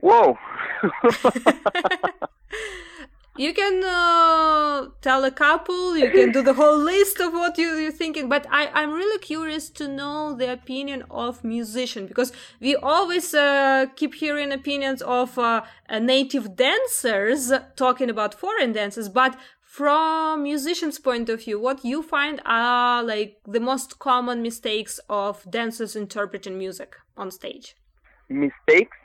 [0.00, 0.36] Whoa.
[3.38, 7.74] you can uh, tell a couple you can do the whole list of what you,
[7.76, 12.74] you're thinking but I, i'm really curious to know the opinion of musician because we
[12.76, 15.62] always uh, keep hearing opinions of uh,
[16.00, 22.40] native dancers talking about foreign dancers but from musicians point of view what you find
[22.46, 27.76] are like the most common mistakes of dancers interpreting music on stage?
[28.28, 28.96] Mistakes?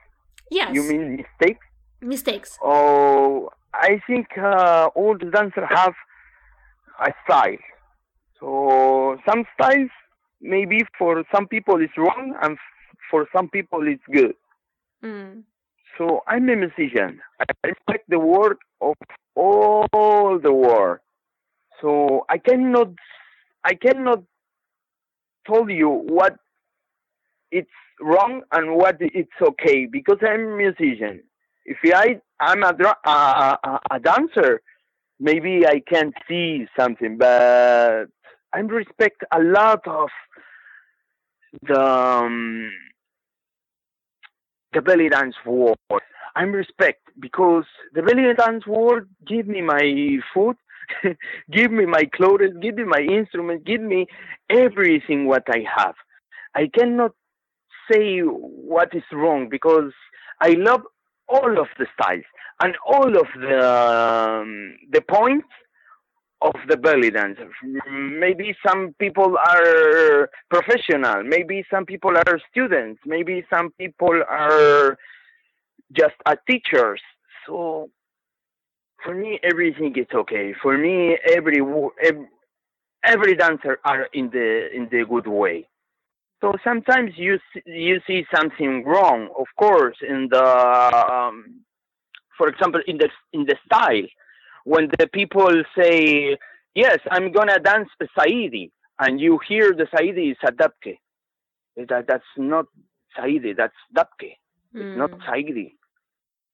[0.50, 0.74] Yes.
[0.74, 1.66] You mean mistakes?
[2.02, 2.58] Mistakes.
[2.64, 5.94] Oh I think uh, all the dancers have
[7.00, 7.58] a style.
[8.40, 9.90] So some styles
[10.42, 12.58] maybe for some people it's wrong and
[13.10, 14.36] for some people it's good.
[15.04, 15.44] Mm.
[15.98, 17.20] So I'm a musician.
[17.40, 18.96] I respect the work of
[19.36, 21.00] all the world.
[21.82, 22.94] So I cannot
[23.64, 24.24] I cannot
[25.46, 26.36] tell you what
[27.52, 27.70] it's
[28.00, 31.22] wrong and what it's okay because I'm a musician.
[31.66, 32.76] If I I'm a,
[33.06, 34.62] a, a dancer,
[35.20, 38.06] maybe I can't see something, but
[38.54, 40.10] I respect a lot of
[41.64, 42.72] the um,
[44.74, 45.78] the belly dance world.
[46.36, 50.56] I respect because the belly dance world give me my food,
[51.52, 54.08] give me my clothes, give me my instruments, give me
[54.50, 55.96] everything what I have.
[56.56, 57.12] I cannot
[57.92, 59.92] say what is wrong because
[60.42, 60.82] I love
[61.32, 62.24] all of the styles
[62.64, 63.60] and all of the
[64.40, 65.48] um, the points
[66.42, 67.38] of the belly dance.
[67.90, 71.24] Maybe some people are professional.
[71.24, 73.00] Maybe some people are students.
[73.06, 74.98] Maybe some people are
[75.94, 77.02] just a teachers.
[77.46, 77.90] So
[79.04, 80.54] for me, everything is okay.
[80.62, 81.62] For me, every
[82.04, 82.28] every,
[83.04, 85.68] every dancer are in the in the good way.
[86.42, 91.62] So sometimes you you see something wrong, of course, in the um,
[92.38, 94.08] for example in the in the style
[94.64, 96.38] when the people say
[96.74, 100.98] yes I'm gonna dance Saidi and you hear the Saidi is a dabke
[101.78, 102.66] that that's not
[103.18, 104.32] Saidi that's dabke
[104.76, 104.82] mm.
[104.82, 105.22] it's not hmm.
[105.22, 105.74] Saidi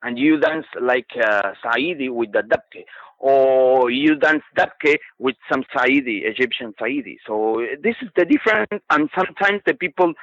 [0.03, 2.83] and you dance like uh, Saidi with the dabke
[3.19, 7.17] or you dance dabke with some Saidi, Egyptian Saidi.
[7.25, 10.13] So this is the difference, and sometimes the people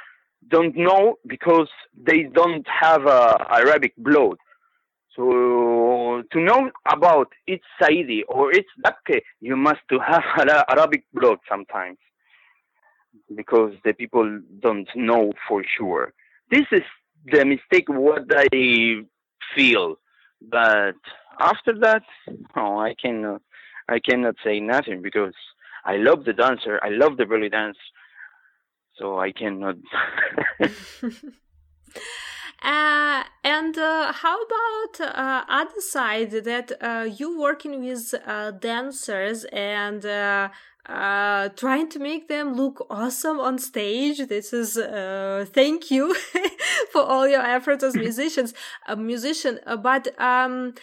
[0.49, 4.37] don't know because they don't have uh, Arabic blood.
[5.17, 10.23] So to know about its Saidi or its Dabke, you must to have
[10.69, 11.99] Arabic blood sometimes
[13.35, 16.13] because the people don't know for sure.
[16.51, 16.83] This is
[17.27, 19.05] the mistake what I
[19.55, 19.97] feel,
[20.41, 20.97] but
[21.41, 22.03] after that,
[22.57, 23.43] oh, I cannot,
[23.89, 25.35] I cannot say nothing because
[25.85, 26.81] I love the dancer.
[26.83, 27.79] I love the belly dance,
[28.99, 29.77] so I cannot.
[32.63, 39.45] Uh, and uh, how about uh, other side that uh, you working with uh, dancers
[39.53, 40.03] and
[40.87, 44.19] uh, trying to make them look awesome on stage.
[44.29, 46.15] This is uh, thank you
[46.93, 48.55] for all your efforts as musicians,
[48.87, 49.61] a musician.
[49.67, 50.75] Uh, but um,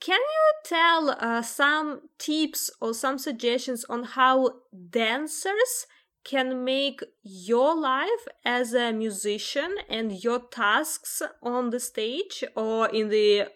[0.00, 4.50] can you tell uh, some tips or some suggestions on how
[4.90, 5.86] dancers
[6.24, 13.08] can make your life as a musician and your tasks on the stage or in
[13.08, 13.48] the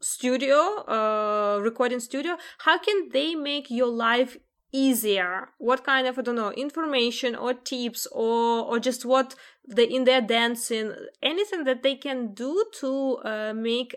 [0.00, 4.36] studio uh, recording studio how can they make your life
[4.74, 5.48] easier?
[5.58, 9.34] What kind of i don't know information or tips or or just what
[9.74, 13.90] they in their dancing anything that they can do to uh, make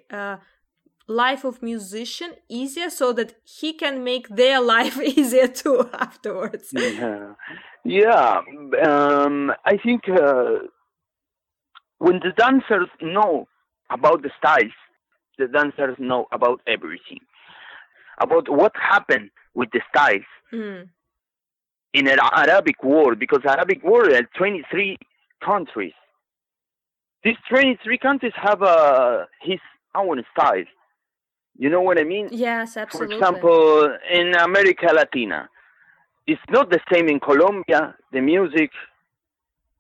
[1.08, 6.70] life of musician easier so that he can make their life easier too afterwards?
[6.74, 7.34] Yeah.
[7.84, 8.42] Yeah
[8.86, 10.60] um, i think uh,
[11.98, 13.48] when the dancers know
[13.90, 14.78] about the styles
[15.38, 17.20] the dancers know about everything.
[18.20, 20.88] About what happened with the styles mm.
[21.94, 24.98] in an arabic world because arabic world has 23
[25.44, 25.94] countries
[27.24, 29.60] these 23 countries have uh, his
[29.96, 30.64] own style.
[31.58, 32.30] you know what I mean?
[32.32, 33.18] Yes, absolutely.
[33.18, 35.50] For example, in America Latina,
[36.26, 37.96] it's not the same in Colombia.
[38.14, 38.72] The music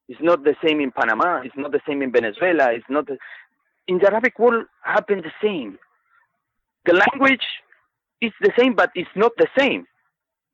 [0.10, 1.42] is not the same in Panama.
[1.46, 2.72] It's not the same in Venezuela.
[2.74, 3.18] It's not the,
[3.88, 4.66] in the Arabic world.
[4.82, 5.78] Happened the same.
[6.86, 7.48] the language
[8.22, 9.86] is the same, but it's not the same.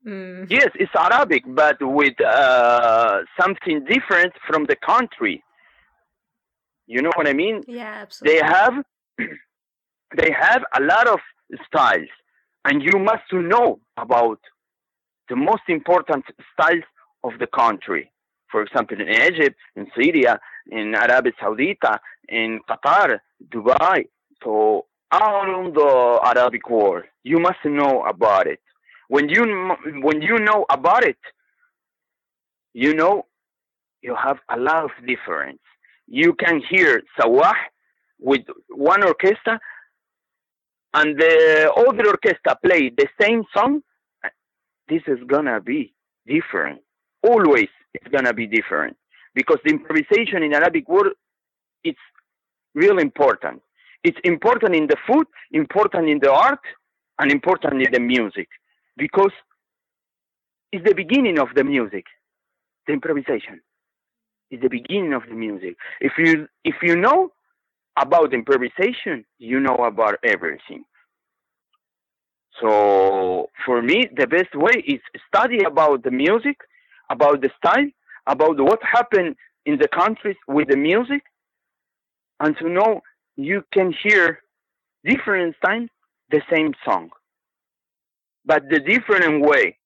[0.06, 0.50] Mm.
[0.50, 5.42] Yes, it's Arabic, but with uh, something different from the country.
[6.86, 7.62] You know what I mean?
[7.66, 8.40] Yeah, absolutely.
[8.40, 8.74] They have
[10.16, 11.20] they have a lot of
[11.66, 12.08] styles,
[12.66, 14.40] and you must know about
[15.30, 16.84] the most important styles
[17.22, 18.10] of the country.
[18.50, 20.38] For example, in Egypt, in Syria,
[20.70, 21.98] in Arabia Saudita,
[22.28, 24.04] in Qatar, Dubai,
[24.42, 28.60] so all around the Arabic world, you must know about it
[29.08, 29.44] when you
[30.02, 31.18] when you know about it,
[32.72, 33.26] you know
[34.02, 35.60] you have a lot of difference.
[36.06, 37.54] You can hear Sawah
[38.20, 39.58] with one orchestra
[40.94, 43.82] and the other orchestra play the same song.
[44.88, 45.94] This is gonna be
[46.26, 46.80] different.
[47.22, 48.96] Always it's gonna be different
[49.34, 51.12] because the improvisation in Arabic word
[51.82, 51.98] it's
[52.74, 53.62] real important.
[54.02, 56.60] It's important in the food, important in the art,
[57.18, 58.48] and important in the music
[58.96, 59.32] because
[60.72, 62.04] it's the beginning of the music,
[62.86, 63.60] the improvisation.
[64.50, 65.76] It's the beginning of the music.
[66.00, 67.30] If you if you know
[67.98, 70.84] about improvisation, you know about everything.
[72.60, 76.56] So for me, the best way is study about the music,
[77.10, 77.88] about the style,
[78.26, 79.36] about what happened
[79.66, 81.22] in the countries with the music,
[82.40, 83.00] and to know
[83.36, 84.40] you can hear
[85.04, 85.90] different times
[86.30, 87.10] the same song
[88.44, 89.78] but the different way,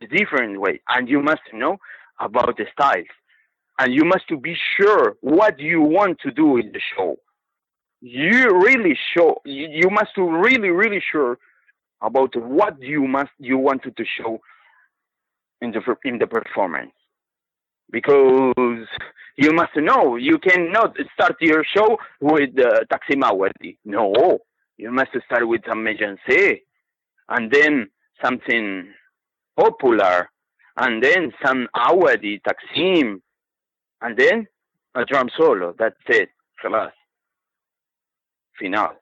[0.00, 1.76] the different way, and you must know
[2.20, 3.06] about the styles,
[3.78, 7.16] and you must be sure what you want to do in the show.
[8.00, 9.40] You really show.
[9.44, 11.38] You, must be really, really sure
[12.02, 14.38] about what you must you wanted to show
[15.60, 16.92] in the in the performance,
[17.90, 18.86] because
[19.36, 22.80] you must know you cannot start your show with uh,
[23.12, 23.78] Mawadi.
[23.84, 24.38] No,
[24.76, 26.60] you must start with some Mejanse,
[27.30, 27.88] and then
[28.23, 28.87] something
[29.57, 30.29] popular,
[30.77, 33.21] and then some awadi, taksim,
[34.01, 34.47] and then
[34.95, 35.73] a drum solo.
[35.77, 36.29] That's it.
[36.63, 36.91] خلاص.
[38.59, 38.95] Final.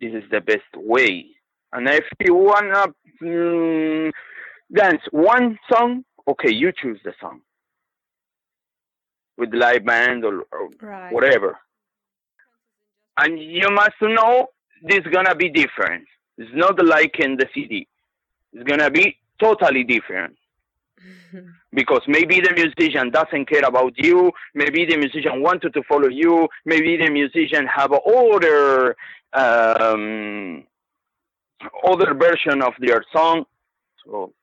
[0.00, 1.26] This is the best way.
[1.72, 2.86] And if you wanna
[3.22, 4.10] mm,
[4.74, 7.40] dance one song, okay, you choose the song
[9.38, 11.12] with live band or, or Right.
[11.12, 11.58] whatever.
[13.16, 14.48] And you must know
[14.82, 16.06] this gonna be different.
[16.37, 17.87] It's not like in the city.
[18.53, 20.35] It's gonna be totally different
[21.73, 24.31] because maybe the musician doesn't care about you.
[24.53, 26.47] Maybe the musician wanted to follow you.
[26.65, 28.95] Maybe the musician have other
[29.33, 30.63] um,
[31.83, 33.45] other version of their song.
[34.05, 34.33] So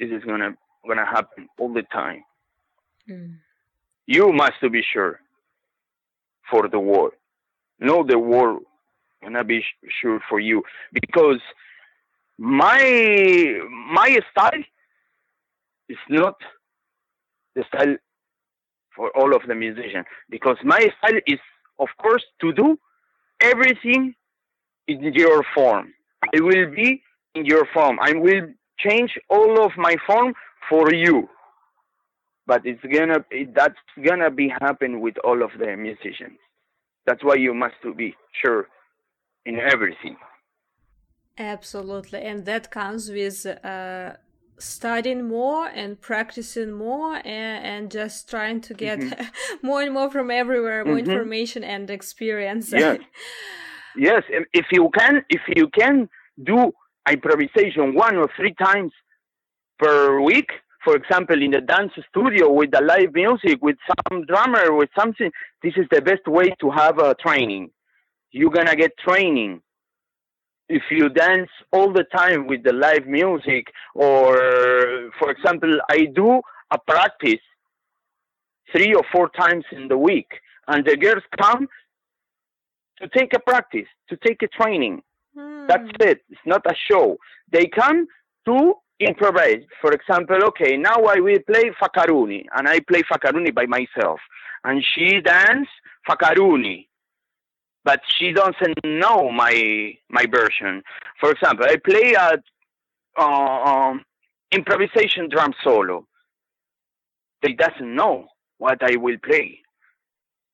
[0.00, 0.56] this is gonna
[0.86, 2.24] gonna happen all the time.
[3.08, 3.36] Mm.
[4.06, 5.20] You must be sure
[6.50, 7.12] for the war.
[7.78, 8.18] Know the
[9.22, 9.64] war gonna be
[10.00, 10.62] sure for you.
[10.92, 11.40] Because
[12.38, 13.60] my
[13.92, 14.62] my style
[15.88, 16.36] is not
[17.54, 17.96] the style
[18.94, 20.06] for all of the musicians.
[20.30, 21.38] Because my style is
[21.78, 22.78] of course to do
[23.40, 24.14] everything
[24.88, 25.92] in your form.
[26.34, 27.02] I will be
[27.34, 27.98] in your form.
[28.00, 28.48] I will
[28.78, 30.34] change all of my form
[30.68, 31.28] for you.
[32.46, 36.38] But it's gonna it, that's gonna be happen with all of the musicians.
[37.06, 38.14] That's why you must to be
[38.44, 38.68] sure
[39.44, 40.16] in everything
[41.38, 44.12] Absolutely, and that comes with uh,
[44.58, 49.00] studying more and practicing more and, and just trying to get
[49.62, 51.06] more and more from everywhere, more Mhm.
[51.06, 52.70] information and experience.
[52.70, 52.98] Yes.
[53.96, 56.08] Yes, and if you can, if you can
[56.42, 56.72] do
[57.10, 58.92] improvisation one or three times
[59.78, 60.50] per week,
[60.84, 65.30] for example, in a dance studio with the live music, with some drummer, with something,
[65.62, 67.70] this is the best way to have a training.
[68.32, 69.62] You're gonna get training.
[70.68, 76.40] If you dance all the time with the live music, or for example, I do
[76.70, 77.44] a practice
[78.74, 80.28] three or four times in the week,
[80.68, 81.68] and the girls come
[83.00, 85.02] to take a practice, to take a training.
[85.36, 85.66] Hmm.
[85.66, 86.20] That's it.
[86.30, 87.18] It's not a show.
[87.50, 88.06] They come
[88.46, 89.62] to improvise.
[89.80, 94.20] For example, okay, now I will play Fakaruni, and I play Fakaruni by myself,
[94.64, 95.68] and she dance
[96.08, 96.86] Fakaruni,
[97.84, 100.82] but she doesn't know my my version.
[101.20, 104.02] For example, I play a um,
[104.50, 106.06] improvisation drum solo.
[107.42, 108.28] They doesn't know
[108.58, 109.58] what I will play,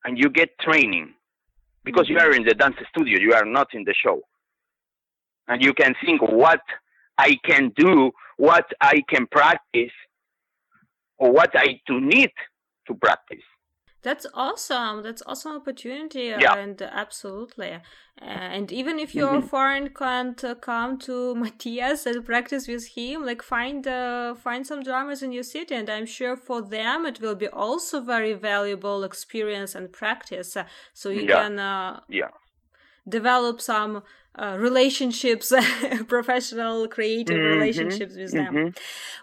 [0.05, 1.15] and you get training
[1.85, 3.19] because you are in the dance studio.
[3.19, 4.23] You are not in the show
[5.49, 6.61] and you can think what
[7.17, 9.91] I can do, what I can practice,
[11.17, 12.31] or what I do need
[12.87, 13.43] to practice.
[14.03, 15.03] That's awesome.
[15.03, 16.55] That's awesome opportunity, Yeah.
[16.55, 17.73] and absolutely.
[18.21, 19.49] Uh, and even if you're Mhm.
[19.49, 23.25] foreign, can't uh, come to Matthias and practice with him.
[23.27, 27.21] Like find uh, find some drummers in your city, and I'm sure for them it
[27.21, 30.57] will be also very valuable experience and practice.
[30.57, 31.41] Uh, so you Yeah.
[31.43, 32.31] can uh, Yeah.
[33.09, 34.03] develop some
[34.39, 35.53] uh, relationships,
[36.09, 38.61] professional, creative Mhm, relationships with them.
[38.61, 38.75] mhm.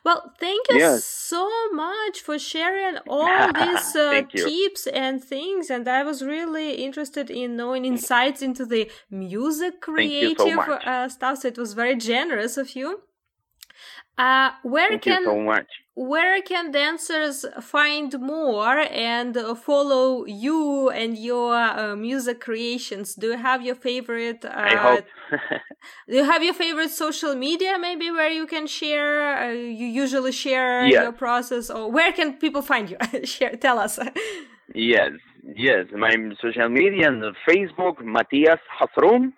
[0.03, 1.05] Well, thank you Yes.
[1.09, 5.69] so much for sharing all these uh, tips and things.
[5.69, 11.09] And I was really interested in knowing insights into the music you so creative uh,
[11.09, 11.39] stuff.
[11.39, 13.01] So it was very generous of you.
[14.17, 15.67] Uh, where Thank can you so much.
[15.95, 23.15] Where can dancers find more and uh, follow you and your uh, music creations?
[23.15, 24.43] Do you have your favorite?
[24.43, 25.05] Uh, I hope.
[26.09, 29.37] do you have your favorite social media maybe where you can share?
[29.37, 31.01] Uh, you usually share Yes.
[31.01, 32.97] your process, or where can people find you?
[33.23, 33.97] share, tell us.
[34.73, 35.11] yes,
[35.55, 35.85] yes.
[35.95, 39.31] My social media and Facebook, Matthias Hazroum,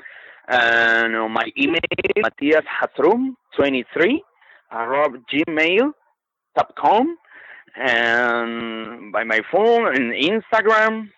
[0.48, 1.82] and my email,
[2.18, 4.24] Matthias Hazroum 23
[4.72, 5.97] at
[6.58, 7.18] gmail.com,
[7.76, 11.10] and by my phone and Instagram,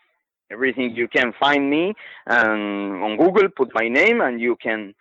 [0.51, 1.93] everything you can find me,
[2.27, 4.93] and on Google, put my name, and you can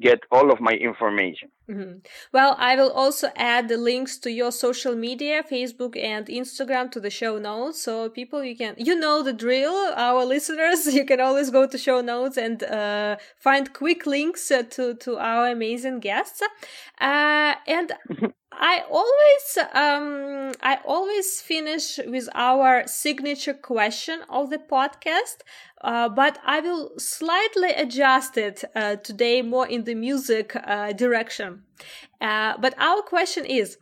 [0.00, 1.50] get all of my information.
[1.68, 2.06] Mhm.
[2.32, 7.00] Well, I will also add the links to your social media, Facebook and Instagram, to
[7.00, 7.82] the show notes.
[7.82, 10.94] So people, you can, you know the drill, our listeners.
[10.94, 15.18] You can always go to show notes and uh, find quick links uh, to to
[15.18, 16.40] our amazing guests.
[17.00, 17.92] Uh, and
[18.52, 25.38] I always, um, I always finish with our signature question of the podcast.
[25.82, 31.62] Uh, but I will slightly adjust it uh, today more in the music uh, direction.
[32.20, 33.78] Uh, but our question is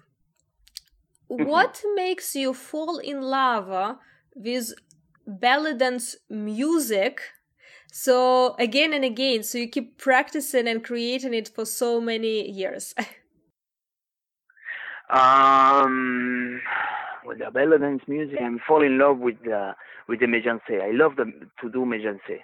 [1.26, 3.96] what makes you fall in love
[4.34, 4.72] with
[5.26, 7.20] belly dance music?
[7.90, 12.94] So again and again, so you keep practicing and creating it for so many years.
[15.10, 16.60] Um,
[17.24, 19.74] with the belly dance music, I'm fall in love with the
[20.06, 20.60] with the mejanse.
[20.70, 21.24] I love the,
[21.62, 22.40] to do mejanse.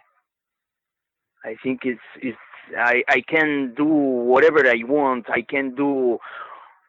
[1.45, 2.39] I think it's it's
[2.79, 5.29] I I can do whatever I want.
[5.29, 6.19] I can do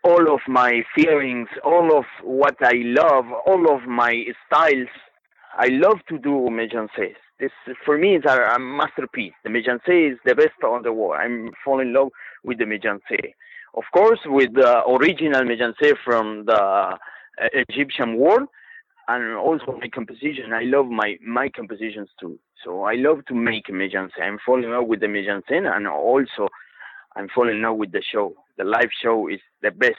[0.03, 4.87] all of my feelings, all of what I love, all of my styles.
[5.57, 7.15] I love to do mejanses.
[7.39, 7.51] This
[7.83, 9.33] for me is a, a masterpiece.
[9.43, 11.19] The mejanse is the best on the world.
[11.19, 12.09] I'm fall in love
[12.45, 13.33] with the mejanse
[13.75, 16.97] of course, with the original Mejanse from the uh,
[17.53, 18.47] Egyptian world,
[19.07, 20.53] and also my composition.
[20.53, 22.39] I love my my compositions too.
[22.63, 24.11] So I love to make Mejanse.
[24.21, 26.47] I'm falling in love with the Mejanse, and also
[27.15, 28.33] I'm falling in love with the show.
[28.57, 29.95] The live show is the best.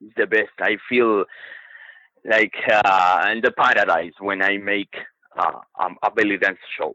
[0.00, 0.54] It's the best.
[0.60, 1.24] I feel
[2.24, 4.94] like uh, in the paradise when I make
[5.36, 6.94] uh, um, a belly dance shows.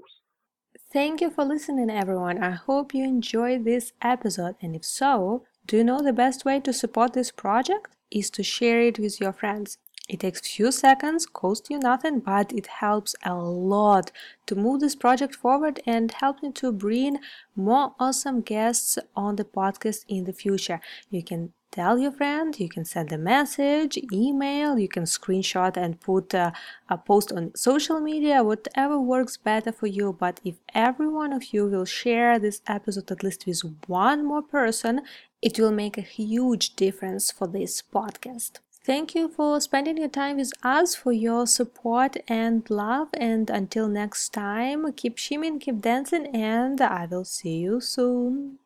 [0.92, 2.42] Thank you for listening, everyone.
[2.42, 6.60] I hope you enjoyed this episode, and if so, do you know the best way
[6.60, 7.96] to support this project?
[8.12, 9.80] Is to share it with your friends.
[10.08, 14.12] It takes few seconds, costs you nothing, but it helps a lot
[14.46, 17.18] to move this project forward and help me to bring
[17.56, 20.80] more awesome guests on the podcast in the future.
[21.10, 26.00] You can tell your friend, you can send a message, email, you can screenshot and
[26.00, 26.54] put a,
[26.88, 30.14] a post on social media, whatever works better for you.
[30.14, 34.44] But if every one of you will share this episode at least with one more
[34.44, 35.02] person,
[35.46, 38.54] it will make a huge difference for this podcast.
[38.84, 43.10] Thank you for spending your time with us, for your support and love.
[43.14, 48.58] And until next time, keep shimmying, keep dancing, and I will see you soon.